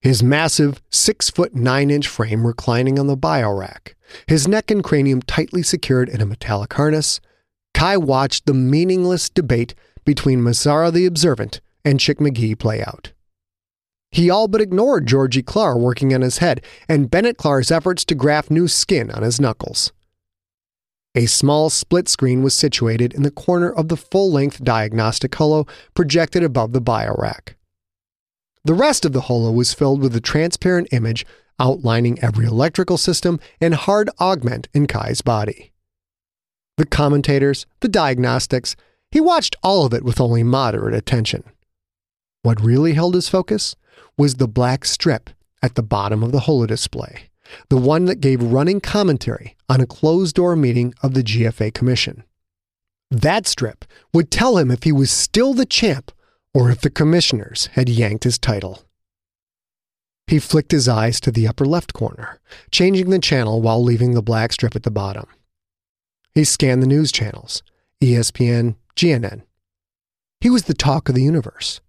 His 0.02 0.22
massive, 0.22 0.84
six 0.91 1.32
foot 1.32 1.56
nine 1.56 1.89
inch 1.89 2.08
frame 2.08 2.46
reclining 2.46 3.00
on 3.00 3.08
the 3.08 3.17
bio 3.17 3.52
rack, 3.52 3.96
his 4.28 4.48
neck 4.48 4.69
and 4.69 4.84
cranium 4.84 5.24
tightly 5.24 5.63
secured 5.63 6.10
in 6.10 6.22
a 6.22 6.28
metallic 6.28 6.74
harness, 6.74 7.19
Kai 7.74 7.98
watched 7.98 8.46
the 8.46 8.54
meaningless 8.54 9.30
debate 9.30 9.74
between 10.06 10.42
Masara 10.42 10.92
the 10.92 11.06
Observant 11.06 11.62
and 11.86 12.00
Chick 12.00 12.20
McGee 12.20 12.58
play 12.58 12.84
out. 12.84 13.12
He 14.12 14.30
all 14.30 14.48
but 14.48 14.62
ignored 14.62 15.08
Georgie 15.08 15.42
Clark 15.42 15.80
working 15.80 16.13
on 16.13 16.22
his 16.22 16.38
head 16.38 16.63
and 16.88 17.10
Bennett 17.10 17.38
Clark's 17.38 17.72
efforts 17.72 18.06
to 18.06 18.16
graft 18.16 18.52
new 18.52 18.68
skin 18.68 19.10
on 19.10 19.24
his 19.24 19.42
knuckles. 19.42 19.92
A 21.16 21.26
small 21.26 21.70
split 21.70 22.10
screen 22.10 22.42
was 22.42 22.54
situated 22.54 23.13
in 23.13 23.24
the 23.24 23.32
corner 23.32 23.72
of 23.72 23.88
the 23.88 23.98
full 23.98 24.32
length 24.32 24.63
diagnostic 24.63 25.34
holo 25.36 25.66
projected 25.94 26.44
above 26.44 26.74
the 26.74 26.82
bio 26.82 27.16
rack. 27.18 27.56
The 28.66 28.74
rest 28.74 29.04
of 29.04 29.13
the 29.13 29.22
holo 29.22 29.52
was 29.52 29.74
filled 29.74 30.02
with 30.02 30.16
a 30.16 30.22
transparent 30.22 30.88
image 30.92 31.26
outlining 31.60 32.18
every 32.24 32.46
electrical 32.46 32.98
system 32.98 33.39
and 33.60 33.74
hard 33.76 34.10
augment 34.20 34.68
in 34.74 34.88
Kai's 34.88 35.22
body. 35.22 35.72
The 36.78 36.86
commentators, 36.86 37.66
the 37.82 37.89
diagnostics, 37.89 38.76
he 39.13 39.21
watched 39.21 39.56
all 39.62 39.86
of 39.86 39.93
it 39.93 40.04
with 40.04 40.19
only 40.19 40.41
moderate 40.41 40.95
attention. 40.95 41.43
What 42.41 42.60
really 42.60 42.93
held 42.93 43.13
his 43.13 43.30
focus 43.30 43.76
was 44.17 44.36
the 44.36 44.47
black 44.47 44.86
strip 44.86 45.30
at 45.62 45.76
the 45.76 45.84
bottom 45.84 46.23
of 46.23 46.32
the 46.32 46.39
holodisplay, 46.39 47.19
the 47.69 47.78
one 47.78 48.06
that 48.06 48.21
gave 48.21 48.41
running 48.41 48.82
commentary 48.82 49.56
on 49.69 49.80
a 49.80 49.86
closed 49.86 50.36
door 50.36 50.56
meeting 50.56 50.95
of 51.04 51.13
the 51.13 51.21
GFA 51.21 51.76
Commission. 51.76 52.23
That 53.12 53.45
strip 53.45 53.86
would 54.15 54.32
tell 54.32 54.58
him 54.58 54.71
if 54.71 54.82
he 54.82 54.91
was 54.91 55.12
still 55.12 55.54
the 55.54 55.67
champ 55.67 56.12
or 56.52 56.71
if 56.71 56.82
the 56.82 56.89
commissioners 56.89 57.67
had 57.73 57.89
yanked 57.89 58.23
his 58.23 58.39
title. 58.39 58.82
He 60.26 60.39
flicked 60.39 60.71
his 60.71 60.89
eyes 60.89 61.19
to 61.19 61.30
the 61.30 61.47
upper 61.47 61.65
left 61.65 61.93
corner, 61.93 62.39
changing 62.71 63.12
the 63.12 63.19
channel 63.19 63.62
while 63.62 63.84
leaving 63.84 64.15
the 64.15 64.23
black 64.23 64.54
strip 64.54 64.76
at 64.76 64.82
the 64.82 64.89
bottom. 64.89 65.28
He 66.34 66.43
scanned 66.43 66.82
the 66.82 66.88
news 66.88 67.12
channels 67.12 67.62
ESPN, 68.02 68.76
GNN. 68.95 69.43
He 70.41 70.49
was 70.49 70.63
the 70.63 70.73
talk 70.73 71.10
of 71.10 71.15
the 71.15 71.23
universe. 71.23 71.79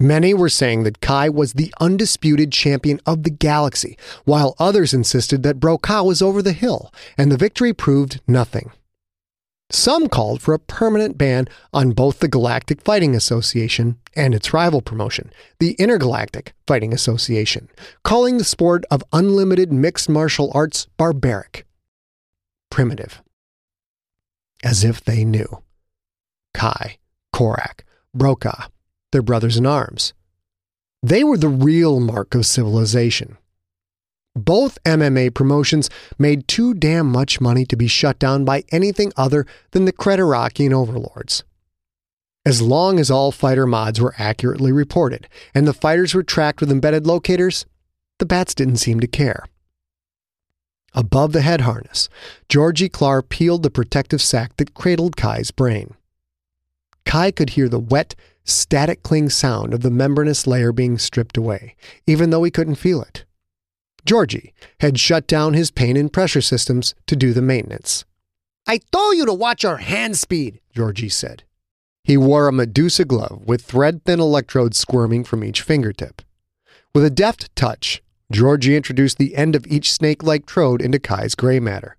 Many 0.00 0.34
were 0.34 0.48
saying 0.48 0.82
that 0.84 1.00
Kai 1.00 1.28
was 1.28 1.52
the 1.52 1.72
undisputed 1.80 2.52
champion 2.52 3.00
of 3.06 3.22
the 3.22 3.30
galaxy, 3.30 3.96
while 4.24 4.54
others 4.58 4.92
insisted 4.92 5.42
that 5.42 5.60
Brokaw 5.60 6.02
was 6.02 6.20
over 6.20 6.42
the 6.42 6.52
hill, 6.52 6.92
and 7.16 7.32
the 7.32 7.36
victory 7.36 7.72
proved 7.72 8.20
nothing. 8.26 8.70
Some 9.70 10.08
called 10.08 10.42
for 10.42 10.52
a 10.52 10.58
permanent 10.58 11.16
ban 11.16 11.48
on 11.72 11.92
both 11.92 12.18
the 12.18 12.28
Galactic 12.28 12.82
Fighting 12.82 13.16
Association 13.16 13.98
and 14.14 14.34
its 14.34 14.52
rival 14.52 14.82
promotion, 14.82 15.32
the 15.58 15.72
Intergalactic 15.72 16.54
Fighting 16.66 16.92
Association, 16.92 17.68
calling 18.02 18.36
the 18.36 18.44
sport 18.44 18.84
of 18.90 19.02
unlimited 19.12 19.72
mixed 19.72 20.08
martial 20.08 20.52
arts 20.54 20.86
barbaric, 20.96 21.66
primitive. 22.70 23.22
As 24.62 24.84
if 24.84 25.02
they 25.02 25.24
knew. 25.24 25.63
Kai, 26.54 26.98
Korak, 27.32 27.84
Brokaw, 28.14 28.68
their 29.12 29.22
brothers 29.22 29.56
in 29.56 29.66
arms. 29.66 30.14
They 31.02 31.22
were 31.22 31.36
the 31.36 31.48
real 31.48 32.00
mark 32.00 32.34
of 32.34 32.46
civilization. 32.46 33.36
Both 34.34 34.82
MMA 34.84 35.34
promotions 35.34 35.90
made 36.18 36.48
too 36.48 36.74
damn 36.74 37.10
much 37.10 37.40
money 37.40 37.64
to 37.66 37.76
be 37.76 37.86
shut 37.86 38.18
down 38.18 38.44
by 38.44 38.64
anything 38.72 39.12
other 39.16 39.46
than 39.72 39.84
the 39.84 39.92
Creterakian 39.92 40.72
overlords. 40.72 41.44
As 42.46 42.60
long 42.60 42.98
as 42.98 43.10
all 43.10 43.32
fighter 43.32 43.66
mods 43.66 44.00
were 44.00 44.14
accurately 44.18 44.72
reported 44.72 45.28
and 45.54 45.66
the 45.66 45.72
fighters 45.72 46.14
were 46.14 46.22
tracked 46.22 46.60
with 46.60 46.70
embedded 46.70 47.06
locators, 47.06 47.64
the 48.18 48.26
bats 48.26 48.54
didn't 48.54 48.76
seem 48.76 49.00
to 49.00 49.06
care. 49.06 49.46
Above 50.94 51.32
the 51.32 51.42
head 51.42 51.62
harness, 51.62 52.08
Georgie 52.48 52.88
Clark 52.88 53.28
peeled 53.28 53.62
the 53.62 53.70
protective 53.70 54.22
sac 54.22 54.56
that 54.56 54.74
cradled 54.74 55.16
Kai's 55.16 55.50
brain. 55.50 55.94
Kai 57.14 57.30
could 57.30 57.50
hear 57.50 57.68
the 57.68 57.78
wet, 57.78 58.16
static 58.42 59.04
cling 59.04 59.28
sound 59.28 59.72
of 59.72 59.82
the 59.82 59.90
membranous 59.92 60.48
layer 60.48 60.72
being 60.72 60.98
stripped 60.98 61.36
away, 61.36 61.76
even 62.08 62.30
though 62.30 62.42
he 62.42 62.50
couldn't 62.50 62.74
feel 62.74 63.00
it. 63.02 63.24
Georgie 64.04 64.52
had 64.80 64.98
shut 64.98 65.28
down 65.28 65.54
his 65.54 65.70
pain 65.70 65.96
and 65.96 66.12
pressure 66.12 66.40
systems 66.40 66.92
to 67.06 67.14
do 67.14 67.32
the 67.32 67.40
maintenance. 67.40 68.04
I 68.66 68.80
told 68.90 69.16
you 69.16 69.26
to 69.26 69.32
watch 69.32 69.62
your 69.62 69.76
hand 69.76 70.18
speed, 70.18 70.58
Georgie 70.74 71.08
said. 71.08 71.44
He 72.02 72.16
wore 72.16 72.48
a 72.48 72.52
Medusa 72.52 73.04
glove 73.04 73.44
with 73.46 73.62
thread 73.62 74.04
thin 74.04 74.18
electrodes 74.18 74.76
squirming 74.76 75.22
from 75.22 75.44
each 75.44 75.62
fingertip. 75.62 76.20
With 76.96 77.04
a 77.04 77.10
deft 77.10 77.54
touch, 77.54 78.02
Georgie 78.32 78.74
introduced 78.74 79.18
the 79.18 79.36
end 79.36 79.54
of 79.54 79.68
each 79.68 79.92
snake 79.92 80.24
like 80.24 80.46
trode 80.46 80.82
into 80.82 80.98
Kai's 80.98 81.36
gray 81.36 81.60
matter. 81.60 81.96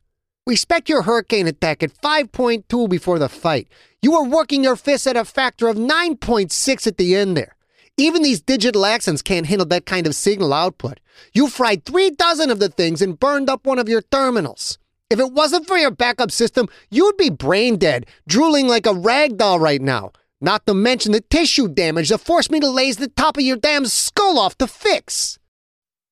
We 0.48 0.56
spec 0.56 0.88
your 0.88 1.02
hurricane 1.02 1.48
attack 1.48 1.82
at 1.82 2.00
5.2 2.02 2.88
before 2.88 3.18
the 3.18 3.30
fight. 3.30 3.68
You 4.04 4.12
were 4.12 4.24
working 4.24 4.64
your 4.64 4.76
fists 4.76 5.08
at 5.08 5.18
a 5.18 5.26
factor 5.26 5.68
of 5.68 5.76
9.6 5.76 6.86
at 6.86 6.98
the 6.98 7.16
end 7.16 7.36
there. 7.36 7.56
Even 7.98 8.22
these 8.22 8.42
digital 8.42 8.86
accents 8.86 9.24
can't 9.24 9.48
handle 9.48 9.66
that 9.70 9.88
kind 9.88 10.06
of 10.06 10.14
signal 10.14 10.54
output. 10.54 11.00
You 11.34 11.48
fried 11.48 11.84
three 11.84 12.12
dozen 12.12 12.52
of 12.52 12.60
the 12.60 12.70
things 12.70 13.02
and 13.02 13.20
burned 13.20 13.50
up 13.50 13.66
one 13.66 13.80
of 13.80 13.90
your 13.90 14.04
terminals. 14.04 14.78
If 15.10 15.18
it 15.20 15.32
wasn't 15.32 15.66
for 15.66 15.78
your 15.78 15.90
backup 15.90 16.30
system, 16.30 16.68
you'd 16.92 17.18
be 17.18 17.32
brain 17.32 17.78
dead, 17.78 18.06
drooling 18.28 18.68
like 18.68 18.86
a 18.86 18.94
rag 18.94 19.38
doll 19.38 19.60
right 19.60 19.82
now. 19.82 20.12
Not 20.42 20.68
to 20.68 20.76
mention 20.76 21.12
the 21.12 21.22
tissue 21.22 21.68
damage 21.68 22.10
that 22.10 22.20
forced 22.20 22.52
me 22.52 22.60
to 22.60 22.70
laze 22.70 22.98
the 22.98 23.08
top 23.08 23.38
of 23.38 23.44
your 23.44 23.58
damn 23.58 23.88
skull 23.88 24.38
off 24.38 24.56
to 24.60 24.68
fix. 24.68 25.40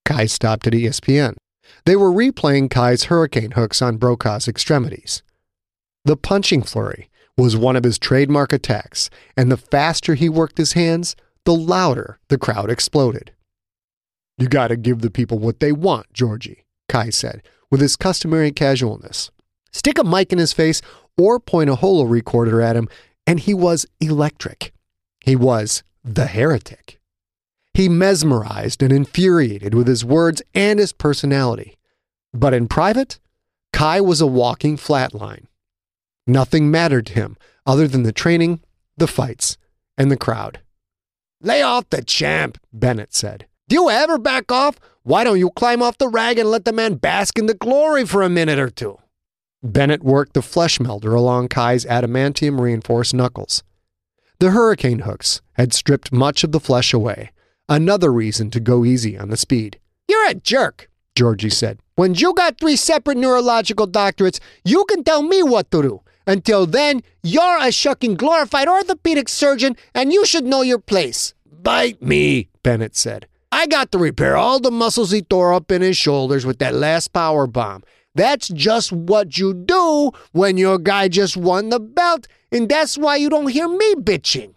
Kai 0.06 0.26
stopped 0.26 0.66
at 0.66 0.74
ESPN. 0.74 1.36
They 1.86 1.96
were 1.96 2.12
replaying 2.12 2.70
Kai's 2.70 3.06
hurricane 3.06 3.52
hooks 3.52 3.82
on 3.82 3.98
Brokaw's 3.98 4.48
extremities. 4.48 5.22
The 6.06 6.16
punching 6.16 6.64
flurry 6.64 7.10
was 7.38 7.58
one 7.58 7.76
of 7.76 7.84
his 7.84 8.00
trademark 8.00 8.54
attacks, 8.54 9.10
and 9.36 9.52
the 9.52 9.58
faster 9.58 10.16
he 10.16 10.30
worked 10.30 10.58
his 10.58 10.74
hands, 10.74 11.16
the 11.46 11.54
louder 11.54 12.20
the 12.30 12.38
crowd 12.38 12.70
exploded. 12.70 13.32
You 14.38 14.48
gotta 14.48 14.76
give 14.76 15.02
the 15.02 15.12
people 15.12 15.40
what 15.40 15.60
they 15.60 15.72
want, 15.72 16.12
Georgie, 16.14 16.66
Kai 16.88 17.10
said, 17.10 17.44
with 17.70 17.82
his 17.82 17.96
customary 17.96 18.52
casualness. 18.52 19.32
Stick 19.72 19.98
a 19.98 20.04
mic 20.04 20.32
in 20.32 20.40
his 20.40 20.54
face 20.54 20.82
or 21.18 21.40
point 21.40 21.70
a 21.70 21.76
holo 21.76 22.04
recorder 22.06 22.62
at 22.62 22.76
him, 22.76 22.88
and 23.28 23.40
he 23.40 23.54
was 23.54 23.86
electric. 24.00 24.74
He 25.22 25.36
was 25.36 25.84
the 26.04 26.28
heretic. 26.28 27.00
He 27.74 27.90
mesmerized 27.90 28.84
and 28.84 28.94
infuriated 28.94 29.74
with 29.74 29.88
his 29.88 30.06
words 30.06 30.42
and 30.54 30.80
his 30.80 30.94
personality. 30.94 31.78
But 32.34 32.54
in 32.54 32.68
private, 32.68 33.20
Kai 33.72 34.02
was 34.02 34.22
a 34.22 34.28
walking 34.28 34.78
flatline. 34.78 35.48
Nothing 36.28 36.70
mattered 36.70 37.08
to 37.08 37.14
him 37.14 37.38
other 37.66 37.88
than 37.88 38.04
the 38.04 38.12
training, 38.12 38.62
the 38.98 39.08
fights, 39.08 39.58
and 39.98 40.12
the 40.12 40.18
crowd. 40.18 40.60
Lay 41.42 41.62
off 41.62 41.90
the 41.90 42.04
champ, 42.04 42.58
Bennett 42.72 43.14
said. 43.14 43.48
Do 43.68 43.76
you 43.76 43.90
ever 43.90 44.18
back 44.18 44.52
off? 44.52 44.80
Why 45.04 45.24
don't 45.24 45.40
you 45.40 45.50
climb 45.50 45.82
off 45.82 45.98
the 45.98 46.08
rag 46.08 46.38
and 46.40 46.50
let 46.50 46.64
the 46.64 46.72
man 46.72 46.96
bask 46.96 47.38
in 47.38 47.48
the 47.48 47.54
glory 47.54 48.06
for 48.06 48.22
a 48.22 48.30
minute 48.30 48.60
or 48.60 48.70
two? 48.70 49.00
Bennett 49.62 50.04
worked 50.04 50.34
the 50.34 50.42
flesh 50.42 50.80
melder 50.80 51.14
along 51.14 51.50
Kai's 51.50 51.86
adamantium 51.86 52.60
reinforced 52.60 53.14
knuckles. 53.14 53.64
The 54.40 54.52
hurricane 54.52 55.00
hooks 55.00 55.42
had 55.54 55.74
stripped 55.74 56.14
much 56.14 56.44
of 56.44 56.52
the 56.52 56.60
flesh 56.60 56.94
away, 56.94 57.32
another 57.70 58.12
reason 58.12 58.50
to 58.52 58.60
go 58.60 58.86
easy 58.86 59.18
on 59.18 59.30
the 59.30 59.38
speed. 59.38 59.80
You're 60.08 60.30
a 60.30 60.34
jerk, 60.34 60.90
Georgie 61.16 61.50
said. 61.50 61.80
When 61.96 62.16
you 62.16 62.34
got 62.34 62.60
three 62.60 62.76
separate 62.76 63.18
neurological 63.18 63.88
doctorates, 63.88 64.40
you 64.66 64.86
can 64.86 65.04
tell 65.04 65.22
me 65.22 65.44
what 65.44 65.70
to 65.72 65.82
do. 65.82 66.02
Until 66.26 66.66
then, 66.66 67.04
you're 67.22 67.58
a 67.60 67.72
shucking 67.72 68.16
glorified 68.16 68.68
orthopedic 68.68 69.30
surgeon 69.30 69.76
and 69.94 70.14
you 70.14 70.26
should 70.26 70.46
know 70.46 70.62
your 70.62 70.80
place. 70.80 71.34
Bite 71.46 72.02
me, 72.02 72.50
Bennett 72.64 72.96
said. 72.96 73.28
I 73.52 73.68
got 73.68 73.92
to 73.92 73.98
repair 74.00 74.36
all 74.36 74.60
the 74.60 74.72
muscles 74.72 75.12
he 75.12 75.22
tore 75.22 75.54
up 75.54 75.72
in 75.72 75.82
his 75.82 75.96
shoulders 75.96 76.46
with 76.46 76.60
that 76.60 76.74
last 76.74 77.14
power 77.14 77.46
bomb. 77.46 77.84
That's 78.16 78.48
just 78.48 78.92
what 78.92 79.38
you 79.38 79.54
do 79.54 80.12
when 80.32 80.58
your 80.58 80.78
guy 80.78 81.08
just 81.08 81.38
won 81.38 81.70
the 81.70 81.80
belt, 81.80 82.28
and 82.52 82.68
that's 82.70 82.98
why 82.98 83.16
you 83.18 83.30
don't 83.30 83.48
hear 83.48 83.68
me 83.68 83.96
bitching. 83.96 84.54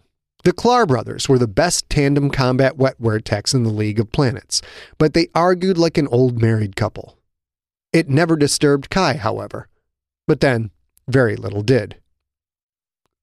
The 0.46 0.52
Klar 0.52 0.86
brothers 0.86 1.28
were 1.28 1.40
the 1.40 1.48
best 1.48 1.90
tandem 1.90 2.30
combat 2.30 2.76
wetware 2.76 3.20
techs 3.20 3.52
in 3.52 3.64
the 3.64 3.68
League 3.68 3.98
of 3.98 4.12
Planets, 4.12 4.62
but 4.96 5.12
they 5.12 5.26
argued 5.34 5.76
like 5.76 5.98
an 5.98 6.06
old 6.06 6.40
married 6.40 6.76
couple. 6.76 7.18
It 7.92 8.08
never 8.08 8.36
disturbed 8.36 8.88
Kai, 8.88 9.14
however. 9.14 9.66
But 10.28 10.38
then, 10.38 10.70
very 11.08 11.34
little 11.34 11.62
did. 11.62 11.96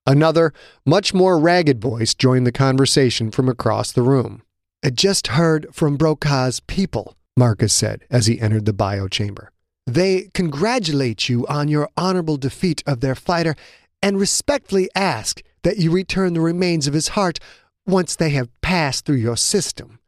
Another, 0.05 0.51
much 0.86 1.13
more 1.13 1.39
ragged 1.39 1.79
voice 1.79 2.13
joined 2.13 2.45
the 2.45 2.51
conversation 2.51 3.31
from 3.31 3.47
across 3.47 3.93
the 3.93 4.01
room. 4.01 4.41
I 4.83 4.89
just 4.89 5.27
heard 5.27 5.67
from 5.71 5.95
Brokaw's 5.95 6.59
people, 6.59 7.15
Marcus 7.38 7.71
said 7.71 8.03
as 8.09 8.25
he 8.25 8.41
entered 8.41 8.65
the 8.65 8.73
bio 8.73 9.07
chamber. 9.07 9.49
They 9.88 10.29
congratulate 10.33 11.29
you 11.29 11.47
on 11.47 11.69
your 11.69 11.88
honorable 11.95 12.36
defeat 12.36 12.83
of 12.86 12.99
their 12.99 13.15
fighter 13.15 13.55
and 14.01 14.19
respectfully 14.19 14.89
ask 14.93 15.41
that 15.63 15.78
you 15.78 15.91
return 15.91 16.34
the 16.34 16.41
remains 16.41 16.88
of 16.88 16.93
his 16.93 17.10
heart 17.10 17.39
once 17.86 18.15
they 18.15 18.30
have 18.30 18.49
passed 18.62 19.06
through 19.06 19.17
your 19.17 19.38
system. 19.38 19.99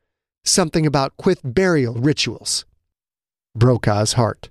Something 0.44 0.86
about 0.86 1.18
Quyth 1.18 1.41
burial 1.44 1.96
rituals. 1.96 2.65
Brokaw's 3.58 4.13
heart. 4.13 4.50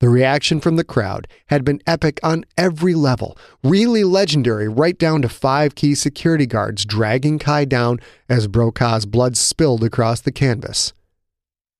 The 0.00 0.08
reaction 0.08 0.60
from 0.60 0.76
the 0.76 0.84
crowd 0.84 1.28
had 1.48 1.62
been 1.62 1.82
epic 1.86 2.18
on 2.22 2.46
every 2.56 2.94
level, 2.94 3.36
really 3.62 4.02
legendary 4.02 4.66
right 4.66 4.98
down 4.98 5.20
to 5.22 5.28
five 5.28 5.74
Ki 5.74 5.94
security 5.94 6.46
guards 6.46 6.86
dragging 6.86 7.38
Kai 7.38 7.66
down 7.66 8.00
as 8.26 8.48
Brokaw's 8.48 9.04
blood 9.04 9.36
spilled 9.36 9.84
across 9.84 10.22
the 10.22 10.32
canvas. 10.32 10.94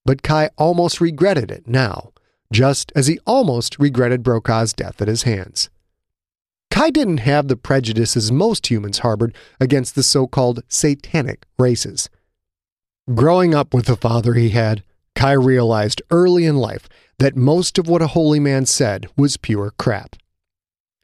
But 0.04 0.22
Kai 0.22 0.50
almost 0.58 1.00
regretted 1.00 1.50
it 1.50 1.66
now, 1.66 2.12
just 2.52 2.92
as 2.94 3.06
he 3.06 3.18
almost 3.26 3.78
regretted 3.78 4.22
Brokaw's 4.22 4.74
death 4.74 5.00
at 5.00 5.08
his 5.08 5.22
hands. 5.22 5.70
Kai 6.70 6.90
didn't 6.90 7.18
have 7.18 7.48
the 7.48 7.56
prejudices 7.56 8.30
most 8.30 8.70
humans 8.70 8.98
harbored 9.00 9.34
against 9.60 9.94
the 9.94 10.02
so 10.02 10.26
called 10.26 10.62
satanic 10.68 11.46
races. 11.58 12.08
Growing 13.14 13.54
up 13.54 13.74
with 13.74 13.86
the 13.86 13.96
father 13.96 14.34
he 14.34 14.50
had, 14.50 14.84
Kai 15.14 15.32
realized 15.32 16.00
early 16.10 16.46
in 16.46 16.56
life 16.56 16.88
that 17.18 17.36
most 17.36 17.76
of 17.76 17.88
what 17.88 18.02
a 18.02 18.08
holy 18.08 18.40
man 18.40 18.66
said 18.66 19.08
was 19.16 19.36
pure 19.36 19.72
crap. 19.78 20.16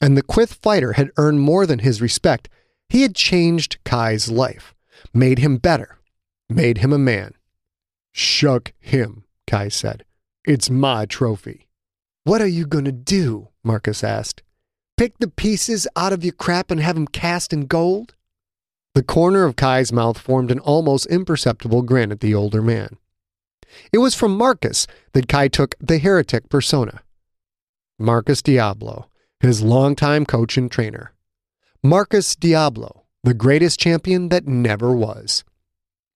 And 0.00 0.16
the 0.16 0.22
Quyth 0.22 0.54
fighter 0.54 0.92
had 0.92 1.10
earned 1.16 1.40
more 1.40 1.66
than 1.66 1.80
his 1.80 2.00
respect. 2.00 2.48
He 2.88 3.02
had 3.02 3.14
changed 3.14 3.78
Kai's 3.84 4.30
life, 4.30 4.74
made 5.12 5.38
him 5.38 5.56
better, 5.56 5.98
made 6.48 6.78
him 6.78 6.92
a 6.92 6.98
man. 6.98 7.34
Shuck 8.12 8.72
him, 8.78 9.24
Kai 9.46 9.68
said. 9.68 10.04
It's 10.46 10.70
my 10.70 11.06
trophy. 11.06 11.66
What 12.24 12.40
are 12.40 12.46
you 12.46 12.66
going 12.66 12.84
to 12.84 12.92
do? 12.92 13.48
Marcus 13.64 14.04
asked. 14.04 14.42
Pick 14.96 15.18
the 15.18 15.28
pieces 15.28 15.86
out 15.94 16.14
of 16.14 16.24
your 16.24 16.32
crap 16.32 16.70
and 16.70 16.80
have 16.80 16.94
them 16.94 17.06
cast 17.06 17.52
in 17.52 17.66
gold? 17.66 18.14
The 18.94 19.02
corner 19.02 19.44
of 19.44 19.54
Kai's 19.54 19.92
mouth 19.92 20.16
formed 20.16 20.50
an 20.50 20.58
almost 20.60 21.04
imperceptible 21.06 21.82
grin 21.82 22.10
at 22.10 22.20
the 22.20 22.34
older 22.34 22.62
man. 22.62 22.96
It 23.92 23.98
was 23.98 24.14
from 24.14 24.34
Marcus 24.38 24.86
that 25.12 25.28
Kai 25.28 25.48
took 25.48 25.74
the 25.78 25.98
heretic 25.98 26.48
persona. 26.48 27.02
Marcus 27.98 28.40
Diablo, 28.40 29.10
his 29.40 29.62
longtime 29.62 30.24
coach 30.24 30.56
and 30.56 30.70
trainer. 30.70 31.12
Marcus 31.82 32.34
Diablo, 32.34 33.04
the 33.22 33.34
greatest 33.34 33.78
champion 33.78 34.30
that 34.30 34.46
never 34.46 34.96
was. 34.96 35.44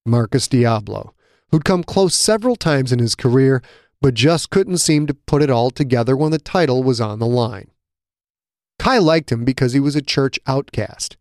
Marcus 0.07 0.49
Diablo, 0.49 1.13
who'd 1.51 1.67
come 1.67 1.85
close 1.85 2.15
several 2.15 2.57
times 2.57 2.93
in 2.93 2.99
his 2.99 3.15
career, 3.15 3.63
but 4.01 4.15
just 4.15 4.49
couldn't 4.49 4.79
seem 4.79 5.07
to 5.07 5.13
put 5.13 5.43
it 5.43 5.51
all 5.51 5.71
together 5.71 6.17
when 6.17 6.31
the 6.31 6.39
title 6.39 6.83
was 6.83 6.99
on 6.99 7.19
the 7.19 7.27
line. 7.27 7.71
Kai 8.81 8.97
liked 8.97 9.31
him 9.31 9.45
because 9.45 9.75
he 9.75 9.79
was 9.79 9.95
a 9.95 10.01
church 10.01 10.39
outcast. 10.47 11.19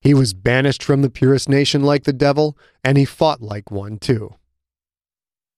He 0.00 0.14
was 0.14 0.32
banished 0.32 0.80
from 0.80 1.02
the 1.02 1.10
Purist 1.10 1.48
nation 1.48 1.82
like 1.82 2.04
the 2.04 2.12
devil, 2.12 2.56
and 2.84 2.96
he 2.96 3.04
fought 3.04 3.42
like 3.42 3.68
one 3.68 3.98
too. 3.98 4.36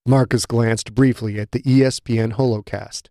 Marcus 0.06 0.46
glanced 0.46 0.94
briefly 0.94 1.38
at 1.38 1.52
the 1.52 1.60
ESPN 1.60 2.36
holocast. 2.36 3.08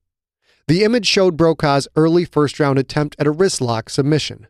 The 0.68 0.84
image 0.84 1.06
showed 1.06 1.38
Brokaw's 1.38 1.88
early 1.96 2.26
first 2.26 2.60
round 2.60 2.80
attempt 2.80 3.16
at 3.20 3.28
a 3.28 3.32
wristlock 3.32 3.92
submission. 3.92 4.48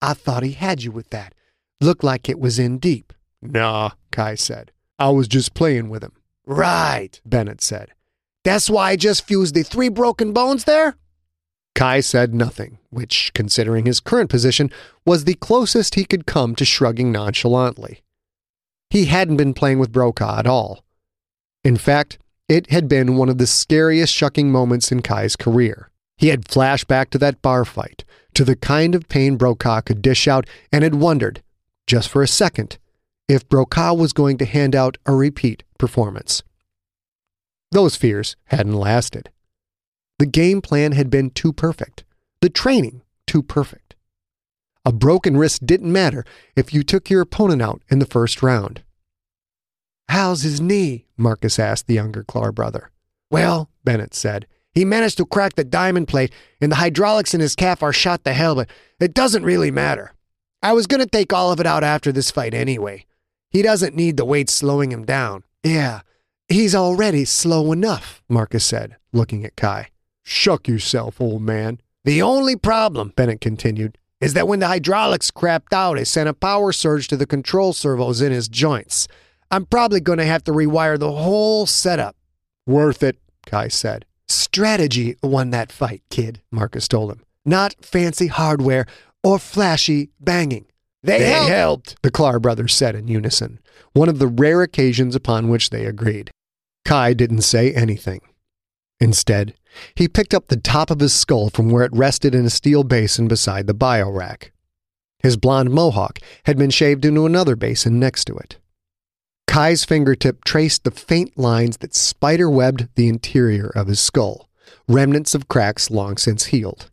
I 0.00 0.14
thought 0.14 0.42
he 0.42 0.52
had 0.52 0.82
you 0.82 0.90
with 0.90 1.10
that. 1.10 1.34
Looked 1.78 2.02
like 2.02 2.30
it 2.30 2.40
was 2.40 2.58
in 2.58 2.78
deep. 2.78 3.12
Nah, 3.42 3.90
Kai 4.12 4.36
said. 4.36 4.72
I 4.98 5.10
was 5.10 5.28
just 5.28 5.52
playing 5.52 5.90
with 5.90 6.02
him. 6.02 6.12
Right, 6.46 7.20
Bennett 7.26 7.60
said. 7.60 7.92
That's 8.44 8.70
why 8.70 8.92
I 8.92 8.96
just 8.96 9.26
fused 9.26 9.54
the 9.54 9.62
three 9.62 9.90
broken 9.90 10.32
bones 10.32 10.64
there? 10.64 10.96
Kai 11.76 12.00
said 12.00 12.34
nothing, 12.34 12.78
which, 12.88 13.30
considering 13.34 13.84
his 13.84 14.00
current 14.00 14.30
position, 14.30 14.70
was 15.04 15.24
the 15.24 15.34
closest 15.34 15.94
he 15.94 16.06
could 16.06 16.26
come 16.26 16.56
to 16.56 16.64
shrugging 16.64 17.12
nonchalantly. 17.12 18.00
He 18.88 19.04
hadn't 19.04 19.36
been 19.36 19.52
playing 19.52 19.78
with 19.78 19.92
Brokaw 19.92 20.38
at 20.38 20.46
all. 20.46 20.82
In 21.62 21.76
fact, 21.76 22.18
it 22.48 22.70
had 22.70 22.88
been 22.88 23.18
one 23.18 23.28
of 23.28 23.36
the 23.36 23.46
scariest 23.46 24.14
shucking 24.14 24.50
moments 24.50 24.90
in 24.90 25.02
Kai's 25.02 25.36
career. 25.36 25.90
He 26.16 26.28
had 26.28 26.48
flashed 26.48 26.88
back 26.88 27.10
to 27.10 27.18
that 27.18 27.42
bar 27.42 27.66
fight, 27.66 28.06
to 28.32 28.42
the 28.42 28.56
kind 28.56 28.94
of 28.94 29.10
pain 29.10 29.36
Brokaw 29.36 29.82
could 29.82 30.00
dish 30.00 30.26
out, 30.26 30.46
and 30.72 30.82
had 30.82 30.94
wondered, 30.94 31.42
just 31.86 32.08
for 32.08 32.22
a 32.22 32.28
second, 32.28 32.78
if 33.28 33.46
Brokaw 33.50 33.92
was 33.92 34.14
going 34.14 34.38
to 34.38 34.46
hand 34.46 34.74
out 34.74 34.96
a 35.04 35.14
repeat 35.14 35.62
performance. 35.78 36.42
Those 37.70 37.96
fears 37.96 38.34
hadn't 38.46 38.76
lasted. 38.76 39.28
The 40.18 40.26
game 40.26 40.62
plan 40.62 40.92
had 40.92 41.10
been 41.10 41.30
too 41.30 41.52
perfect, 41.52 42.04
the 42.40 42.48
training 42.48 43.02
too 43.26 43.42
perfect. 43.42 43.94
A 44.84 44.92
broken 44.92 45.36
wrist 45.36 45.66
didn't 45.66 45.92
matter 45.92 46.24
if 46.54 46.72
you 46.72 46.82
took 46.82 47.10
your 47.10 47.20
opponent 47.20 47.60
out 47.60 47.82
in 47.90 47.98
the 47.98 48.06
first 48.06 48.42
round. 48.42 48.82
How's 50.08 50.42
his 50.42 50.60
knee? 50.60 51.06
Marcus 51.16 51.58
asked 51.58 51.86
the 51.86 51.94
younger 51.94 52.22
Klar 52.22 52.52
brother. 52.52 52.90
Well, 53.30 53.68
Bennett 53.84 54.14
said, 54.14 54.46
he 54.72 54.84
managed 54.84 55.16
to 55.16 55.26
crack 55.26 55.54
the 55.54 55.64
diamond 55.64 56.06
plate, 56.06 56.32
and 56.60 56.70
the 56.70 56.76
hydraulics 56.76 57.34
in 57.34 57.40
his 57.40 57.56
calf 57.56 57.82
are 57.82 57.92
shot 57.92 58.24
to 58.24 58.32
hell, 58.32 58.54
but 58.54 58.68
it 59.00 59.14
doesn't 59.14 59.42
really 59.42 59.70
matter. 59.70 60.12
I 60.62 60.72
was 60.72 60.86
going 60.86 61.00
to 61.00 61.06
take 61.08 61.32
all 61.32 61.50
of 61.50 61.60
it 61.60 61.66
out 61.66 61.82
after 61.82 62.12
this 62.12 62.30
fight 62.30 62.54
anyway. 62.54 63.06
He 63.50 63.62
doesn't 63.62 63.96
need 63.96 64.16
the 64.16 64.24
weight 64.24 64.50
slowing 64.50 64.92
him 64.92 65.04
down. 65.04 65.44
Yeah, 65.64 66.02
he's 66.48 66.74
already 66.74 67.24
slow 67.24 67.72
enough, 67.72 68.22
Marcus 68.28 68.64
said, 68.64 68.96
looking 69.12 69.44
at 69.44 69.56
Kai. 69.56 69.88
Shuck 70.28 70.66
yourself, 70.66 71.20
old 71.20 71.42
man. 71.42 71.80
The 72.04 72.20
only 72.20 72.56
problem, 72.56 73.12
Bennett 73.14 73.40
continued, 73.40 73.96
is 74.20 74.34
that 74.34 74.48
when 74.48 74.58
the 74.58 74.66
hydraulics 74.66 75.30
crapped 75.30 75.72
out, 75.72 75.98
it 75.98 76.06
sent 76.06 76.28
a 76.28 76.34
power 76.34 76.72
surge 76.72 77.06
to 77.08 77.16
the 77.16 77.26
control 77.26 77.72
servos 77.72 78.20
in 78.20 78.32
his 78.32 78.48
joints. 78.48 79.06
I'm 79.52 79.66
probably 79.66 80.00
going 80.00 80.18
to 80.18 80.24
have 80.24 80.42
to 80.44 80.50
rewire 80.50 80.98
the 80.98 81.12
whole 81.12 81.64
setup. 81.64 82.16
Worth 82.66 83.04
it, 83.04 83.18
Kai 83.46 83.68
said. 83.68 84.04
Strategy 84.28 85.14
won 85.22 85.50
that 85.50 85.70
fight, 85.70 86.02
kid, 86.10 86.42
Marcus 86.50 86.88
told 86.88 87.12
him. 87.12 87.22
Not 87.44 87.76
fancy 87.80 88.26
hardware 88.26 88.86
or 89.22 89.38
flashy 89.38 90.10
banging. 90.18 90.66
They, 91.04 91.20
they 91.20 91.26
helped. 91.26 91.50
helped, 91.50 92.02
the 92.02 92.10
Klar 92.10 92.40
brothers 92.40 92.74
said 92.74 92.96
in 92.96 93.06
unison, 93.06 93.60
one 93.92 94.08
of 94.08 94.18
the 94.18 94.26
rare 94.26 94.62
occasions 94.62 95.14
upon 95.14 95.48
which 95.48 95.70
they 95.70 95.86
agreed. 95.86 96.32
Kai 96.84 97.14
didn't 97.14 97.42
say 97.42 97.72
anything. 97.72 98.22
Instead, 99.00 99.54
he 99.94 100.08
picked 100.08 100.32
up 100.32 100.48
the 100.48 100.56
top 100.56 100.90
of 100.90 101.00
his 101.00 101.12
skull 101.12 101.50
from 101.50 101.70
where 101.70 101.84
it 101.84 101.92
rested 101.92 102.34
in 102.34 102.46
a 102.46 102.50
steel 102.50 102.82
basin 102.82 103.28
beside 103.28 103.66
the 103.66 103.74
bio 103.74 104.10
rack. 104.10 104.52
His 105.22 105.36
blond 105.36 105.70
mohawk 105.70 106.18
had 106.44 106.56
been 106.56 106.70
shaved 106.70 107.04
into 107.04 107.26
another 107.26 107.56
basin 107.56 107.98
next 107.98 108.24
to 108.26 108.36
it. 108.36 108.58
Kai's 109.46 109.84
fingertip 109.84 110.44
traced 110.44 110.84
the 110.84 110.90
faint 110.90 111.38
lines 111.38 111.78
that 111.78 111.94
spider 111.94 112.50
webbed 112.50 112.88
the 112.94 113.08
interior 113.08 113.68
of 113.74 113.86
his 113.86 114.00
skull, 114.00 114.48
remnants 114.88 115.34
of 115.34 115.48
cracks 115.48 115.90
long 115.90 116.16
since 116.16 116.46
healed. 116.46 116.90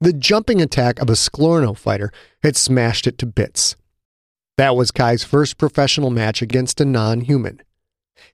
The 0.00 0.12
jumping 0.12 0.60
attack 0.60 0.98
of 0.98 1.08
a 1.08 1.14
Sklorno 1.14 1.76
fighter 1.76 2.12
had 2.42 2.56
smashed 2.56 3.06
it 3.06 3.18
to 3.18 3.26
bits. 3.26 3.76
That 4.58 4.76
was 4.76 4.90
Kai's 4.90 5.24
first 5.24 5.58
professional 5.58 6.10
match 6.10 6.42
against 6.42 6.80
a 6.80 6.84
non 6.84 7.22
human. 7.22 7.60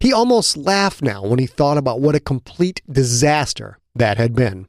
He 0.01 0.13
almost 0.13 0.57
laughed 0.57 1.03
now 1.03 1.25
when 1.25 1.39
he 1.39 1.47
thought 1.47 1.79
about 1.79 2.01
what 2.01 2.15
a 2.15 2.21
complete 2.21 2.83
disaster 2.91 3.79
that 3.95 4.17
had 4.17 4.35
been. 4.35 4.69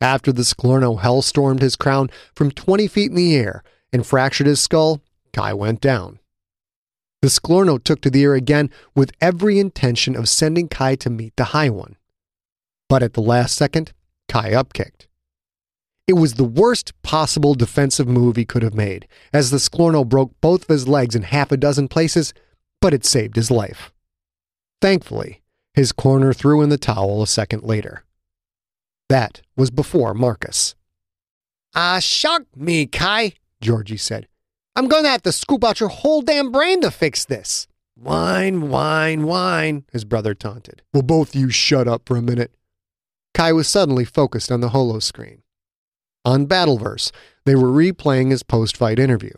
After 0.00 0.32
the 0.32 0.42
Sklorno 0.42 1.00
hellstormed 1.00 1.60
his 1.60 1.76
crown 1.76 2.10
from 2.34 2.50
20 2.50 2.86
feet 2.88 3.10
in 3.10 3.16
the 3.16 3.36
air 3.36 3.62
and 3.92 4.06
fractured 4.06 4.46
his 4.46 4.60
skull, 4.60 5.00
Kai 5.32 5.54
went 5.54 5.80
down. 5.80 6.18
The 7.22 7.28
Sklorno 7.28 7.82
took 7.82 8.02
to 8.02 8.10
the 8.10 8.22
air 8.22 8.34
again 8.34 8.70
with 8.94 9.12
every 9.20 9.58
intention 9.58 10.14
of 10.14 10.28
sending 10.28 10.68
Kai 10.68 10.96
to 10.96 11.08
meet 11.08 11.34
the 11.36 11.44
High 11.44 11.70
One. 11.70 11.96
But 12.88 13.02
at 13.02 13.14
the 13.14 13.22
last 13.22 13.56
second, 13.56 13.94
Kai 14.28 14.50
upkicked. 14.50 15.06
It 16.06 16.14
was 16.14 16.34
the 16.34 16.44
worst 16.44 16.92
possible 17.02 17.54
defensive 17.54 18.06
move 18.06 18.36
he 18.36 18.44
could 18.44 18.62
have 18.62 18.74
made, 18.74 19.08
as 19.32 19.50
the 19.50 19.56
Sklorno 19.56 20.06
broke 20.06 20.38
both 20.42 20.64
of 20.64 20.68
his 20.68 20.86
legs 20.86 21.14
in 21.14 21.22
half 21.22 21.50
a 21.50 21.56
dozen 21.56 21.88
places, 21.88 22.34
but 22.82 22.92
it 22.92 23.06
saved 23.06 23.36
his 23.36 23.50
life. 23.50 23.93
Thankfully, 24.84 25.40
his 25.72 25.92
corner 25.92 26.34
threw 26.34 26.60
in 26.60 26.68
the 26.68 26.76
towel 26.76 27.22
a 27.22 27.26
second 27.26 27.62
later. 27.62 28.04
That 29.08 29.40
was 29.56 29.70
before 29.70 30.12
Marcus. 30.12 30.74
Ah, 31.74 31.96
uh, 31.96 32.00
shock 32.00 32.42
me, 32.54 32.84
Kai, 32.84 33.32
Georgie 33.62 33.96
said. 33.96 34.28
I'm 34.76 34.88
going 34.88 35.04
to 35.04 35.08
have 35.08 35.22
to 35.22 35.32
scoop 35.32 35.64
out 35.64 35.80
your 35.80 35.88
whole 35.88 36.20
damn 36.20 36.52
brain 36.52 36.82
to 36.82 36.90
fix 36.90 37.24
this. 37.24 37.66
Whine, 37.94 38.68
whine, 38.68 39.26
whine, 39.26 39.86
his 39.90 40.04
brother 40.04 40.34
taunted. 40.34 40.82
Will 40.92 41.00
both 41.00 41.34
you 41.34 41.48
shut 41.48 41.88
up 41.88 42.02
for 42.04 42.18
a 42.18 42.22
minute? 42.22 42.54
Kai 43.32 43.54
was 43.54 43.66
suddenly 43.66 44.04
focused 44.04 44.52
on 44.52 44.60
the 44.60 44.68
holo 44.68 44.98
screen. 44.98 45.44
On 46.26 46.46
Battleverse, 46.46 47.10
they 47.46 47.54
were 47.54 47.70
replaying 47.70 48.32
his 48.32 48.42
post 48.42 48.76
fight 48.76 48.98
interview. 48.98 49.32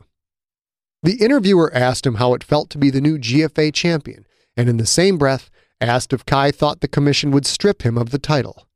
The 1.05 1.23
interviewer 1.23 1.73
asked 1.73 2.05
him 2.05 2.17
how 2.17 2.35
it 2.35 2.43
felt 2.43 2.69
to 2.71 2.79
be 2.79 2.91
the 2.91 3.01
new 3.01 3.17
GFA 3.17 3.73
champion, 3.73 4.26
and 4.57 4.69
in 4.69 4.77
the 4.77 4.87
same 4.87 5.19
breath 5.19 5.51
asked 5.81 6.13
if 6.13 6.25
Kai 6.25 6.51
thought 6.51 6.81
the 6.81 6.89
commission 6.89 7.31
would 7.31 7.47
strip 7.47 7.83
him 7.83 7.99
of 7.99 8.11
the 8.11 8.19
title. 8.19 8.67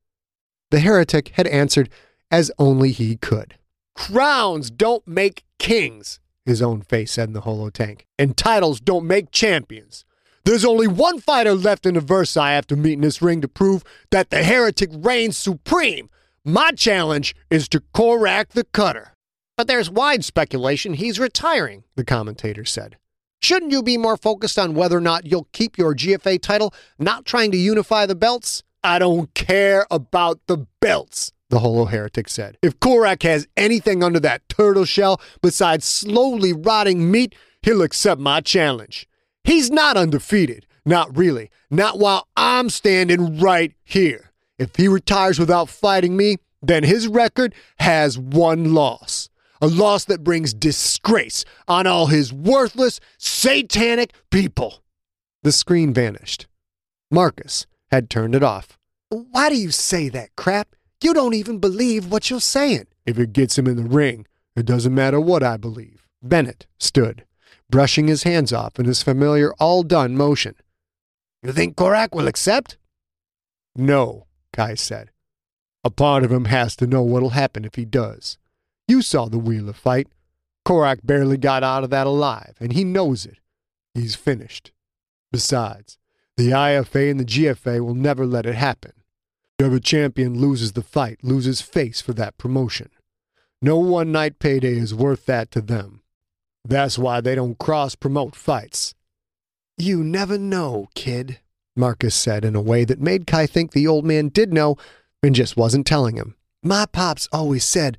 The 0.71 0.81
heretic 0.81 1.31
had 1.35 1.47
answered 1.47 1.89
as 2.31 2.53
only 2.59 2.93
he 2.93 3.17
could. 3.17 3.57
Crowns 3.97 4.71
don't 4.71 5.07
make 5.07 5.45
kings, 5.59 6.21
his 6.45 6.63
own 6.63 6.83
face 6.83 7.13
said 7.13 7.29
in 7.29 7.33
the 7.33 7.43
holo 7.43 7.71
tank, 7.71 8.07
and 8.19 8.37
titles 8.37 8.81
don't 8.81 9.07
make 9.07 9.31
champions. 9.31 10.05
There's 10.45 10.65
only 10.65 10.87
one 10.87 11.21
fighter 11.21 11.55
left 11.55 11.85
in 11.87 11.95
the 11.95 12.01
Versailles 12.01 12.51
I 12.51 12.55
have 12.55 12.67
to 12.69 12.77
meet 12.77 12.95
in 12.95 13.03
this 13.03 13.21
ring 13.21 13.41
to 13.43 13.49
prove 13.49 13.85
that 14.11 14.31
the 14.31 14.43
heretic 14.43 14.91
reigns 14.93 15.37
supreme. 15.37 16.09
My 16.45 16.71
challenge 16.73 17.35
is 17.51 17.69
to 17.69 17.83
Korak 17.93 18.51
the 18.51 18.65
Cutter. 18.65 19.13
But 19.57 19.67
there's 19.67 19.91
wide 19.91 20.25
speculation 20.25 20.95
he's 20.95 21.21
retiring, 21.21 21.85
the 21.95 22.05
commentator 22.05 22.65
said. 22.65 22.97
Shouldn't 23.43 23.73
you 23.73 23.83
be 23.83 23.97
more 23.97 24.19
focused 24.19 24.59
on 24.59 24.75
whether 24.75 24.99
or 24.99 25.01
not 25.01 25.25
you'll 25.25 25.49
keep 25.53 25.79
your 25.79 25.95
GFA 25.95 26.43
title, 26.43 26.75
not 26.99 27.25
trying 27.25 27.51
to 27.53 27.57
unify 27.57 28.05
the 28.05 28.15
belts? 28.15 28.63
I 28.85 28.99
don't 28.99 29.33
care 29.33 29.87
about 29.91 30.41
the 30.47 30.67
belts, 30.81 31.33
the 31.49 31.61
Holo 31.61 31.87
Heretic 31.87 32.29
said. 32.29 32.59
If 32.63 32.79
Korak 32.81 33.23
has 33.23 33.49
anything 33.57 34.03
under 34.03 34.21
that 34.21 34.47
turtle 34.51 34.85
shell 34.85 35.21
besides 35.41 35.87
slowly 35.87 36.53
rotting 36.53 37.11
meat, 37.11 37.35
he'll 37.63 37.83
accept 37.83 38.21
my 38.21 38.43
challenge. 38.43 39.09
He's 39.43 39.71
not 39.71 39.97
undefeated. 39.97 40.67
Not 40.85 41.17
really. 41.17 41.51
Not 41.71 41.99
while 41.99 42.27
I'm 42.37 42.69
standing 42.69 43.39
right 43.39 43.73
here. 43.85 44.33
If 44.59 44.77
he 44.77 44.87
retires 44.87 45.39
without 45.39 45.71
fighting 45.71 46.17
me, 46.17 46.37
then 46.63 46.85
his 46.85 47.09
record 47.09 47.55
has 47.79 48.19
one 48.19 48.75
loss. 48.75 49.30
A 49.61 49.67
loss 49.67 50.07
that 50.07 50.25
brings 50.25 50.55
disgrace 50.55 51.45
on 51.69 51.87
all 51.87 52.07
his 52.07 52.33
worthless, 52.33 52.99
satanic 53.19 54.13
people. 54.31 54.83
The 55.43 55.53
screen 55.53 55.93
vanished. 55.93 56.47
Marcus 57.11 57.67
had 57.91 58.09
turned 58.09 58.35
it 58.35 58.43
off. 58.43 58.79
Why 59.11 59.49
do 59.49 59.57
you 59.57 59.71
say 59.71 60.09
that 60.11 60.35
crap? 60.37 60.75
You 61.03 61.13
don't 61.13 61.35
even 61.35 61.59
believe 61.59 62.11
what 62.11 62.31
you're 62.31 62.41
saying. 62.41 62.87
If 63.05 63.19
it 63.19 63.33
gets 63.33 63.59
him 63.59 63.67
in 63.67 63.77
the 63.77 63.83
ring, 63.83 64.27
it 64.55 64.67
doesn't 64.67 64.95
matter 64.95 65.21
what 65.21 65.43
I 65.43 65.57
believe. 65.57 66.07
Bennett 66.23 66.67
stood, 66.79 67.25
brushing 67.69 68.07
his 68.07 68.23
hands 68.23 68.53
off 68.53 68.79
in 68.79 68.87
his 68.87 69.03
familiar 69.03 69.53
all 69.55 69.83
done 69.83 70.17
motion. 70.17 70.55
You 71.43 71.53
think 71.53 71.77
Korak 71.77 72.15
will 72.15 72.29
accept? 72.29 72.77
No, 73.75 74.27
Kai 74.53 74.75
said. 74.75 75.11
A 75.83 75.91
part 75.91 76.25
of 76.25 76.31
him 76.31 76.45
has 76.47 76.77
to 76.77 76.87
know 76.87 77.03
what'll 77.03 77.31
happen 77.31 77.65
if 77.65 77.77
he 77.77 77.87
does. 77.87 78.37
You 78.91 79.03
saw 79.03 79.27
the 79.27 79.39
Wheeler 79.39 79.73
fight. 79.73 80.09
Korak 80.65 80.99
barely 81.05 81.37
got 81.37 81.63
out 81.63 81.85
of 81.85 81.91
that 81.91 82.09
alive, 82.09 82.57
and 82.59 82.73
he 82.73 82.83
knows 82.83 83.25
it. 83.25 83.39
He's 83.95 84.17
finished. 84.17 84.73
Besides, 85.31 85.97
the 86.37 86.51
IFA 86.51 87.13
and 87.13 87.21
the 87.21 87.25
GFA 87.25 87.85
will 87.85 87.95
never 87.95 88.27
let 88.27 88.47
it 88.47 88.57
happen. 88.57 88.91
Whoever 89.61 89.79
champion 89.79 90.41
loses 90.41 90.73
the 90.73 90.83
fight 90.83 91.21
loses 91.23 91.61
face 91.61 92.01
for 92.01 92.13
that 92.15 92.37
promotion. 92.37 92.91
No 93.63 93.79
one 93.79 94.11
night 94.11 94.41
payday 94.41 94.77
is 94.79 94.93
worth 94.93 95.25
that 95.27 95.53
to 95.53 95.61
them. 95.61 96.03
That's 96.65 96.99
why 96.99 97.21
they 97.21 97.37
don't 97.37 97.61
cross 97.61 97.95
promote 97.95 98.35
fights. 98.35 98.97
You 99.79 100.03
never 100.03 100.37
know, 100.37 100.89
kid, 100.97 101.39
Marcus 101.77 102.17
said 102.17 102.45
in 102.45 102.57
a 102.57 102.61
way 102.61 102.85
that 102.87 103.01
made 103.01 103.29
Kai 103.29 103.47
think 103.47 103.71
the 103.71 103.87
old 103.87 104.05
man 104.05 104.31
did 104.31 104.53
know 104.53 104.77
and 105.23 105.33
just 105.33 105.57
wasn't 105.57 105.87
telling 105.87 106.17
him. 106.17 106.35
My 106.65 106.87
pops 106.87 107.29
always 107.31 107.65
said, 107.65 107.97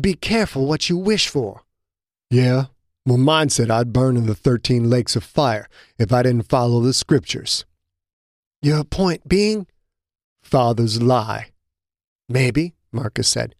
be 0.00 0.14
careful 0.14 0.66
what 0.66 0.88
you 0.88 0.96
wish 0.96 1.28
for. 1.28 1.62
Yeah? 2.30 2.66
Well, 3.04 3.18
mine 3.18 3.50
said 3.50 3.70
I'd 3.70 3.92
burn 3.92 4.16
in 4.16 4.26
the 4.26 4.34
13 4.34 4.88
lakes 4.88 5.16
of 5.16 5.24
fire 5.24 5.68
if 5.98 6.12
I 6.12 6.22
didn't 6.22 6.48
follow 6.48 6.80
the 6.80 6.94
scriptures. 6.94 7.64
Your 8.60 8.84
point 8.84 9.28
being? 9.28 9.66
Fathers 10.42 11.02
lie. 11.02 11.48
Maybe, 12.28 12.74
Marcus 12.92 13.28
said. 13.28 13.54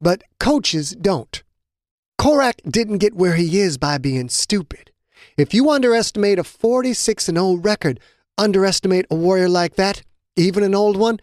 But 0.00 0.22
coaches 0.40 0.90
don't. 1.00 1.42
Korak 2.18 2.60
didn't 2.68 2.98
get 2.98 3.14
where 3.14 3.36
he 3.36 3.60
is 3.60 3.78
by 3.78 3.98
being 3.98 4.28
stupid. 4.28 4.90
If 5.36 5.54
you 5.54 5.70
underestimate 5.70 6.38
a 6.38 6.44
46 6.44 7.28
and 7.28 7.38
0 7.38 7.54
record, 7.54 8.00
underestimate 8.36 9.06
a 9.10 9.14
warrior 9.14 9.48
like 9.48 9.76
that, 9.76 10.02
even 10.36 10.62
an 10.62 10.74
old 10.74 10.96
one, 10.96 11.20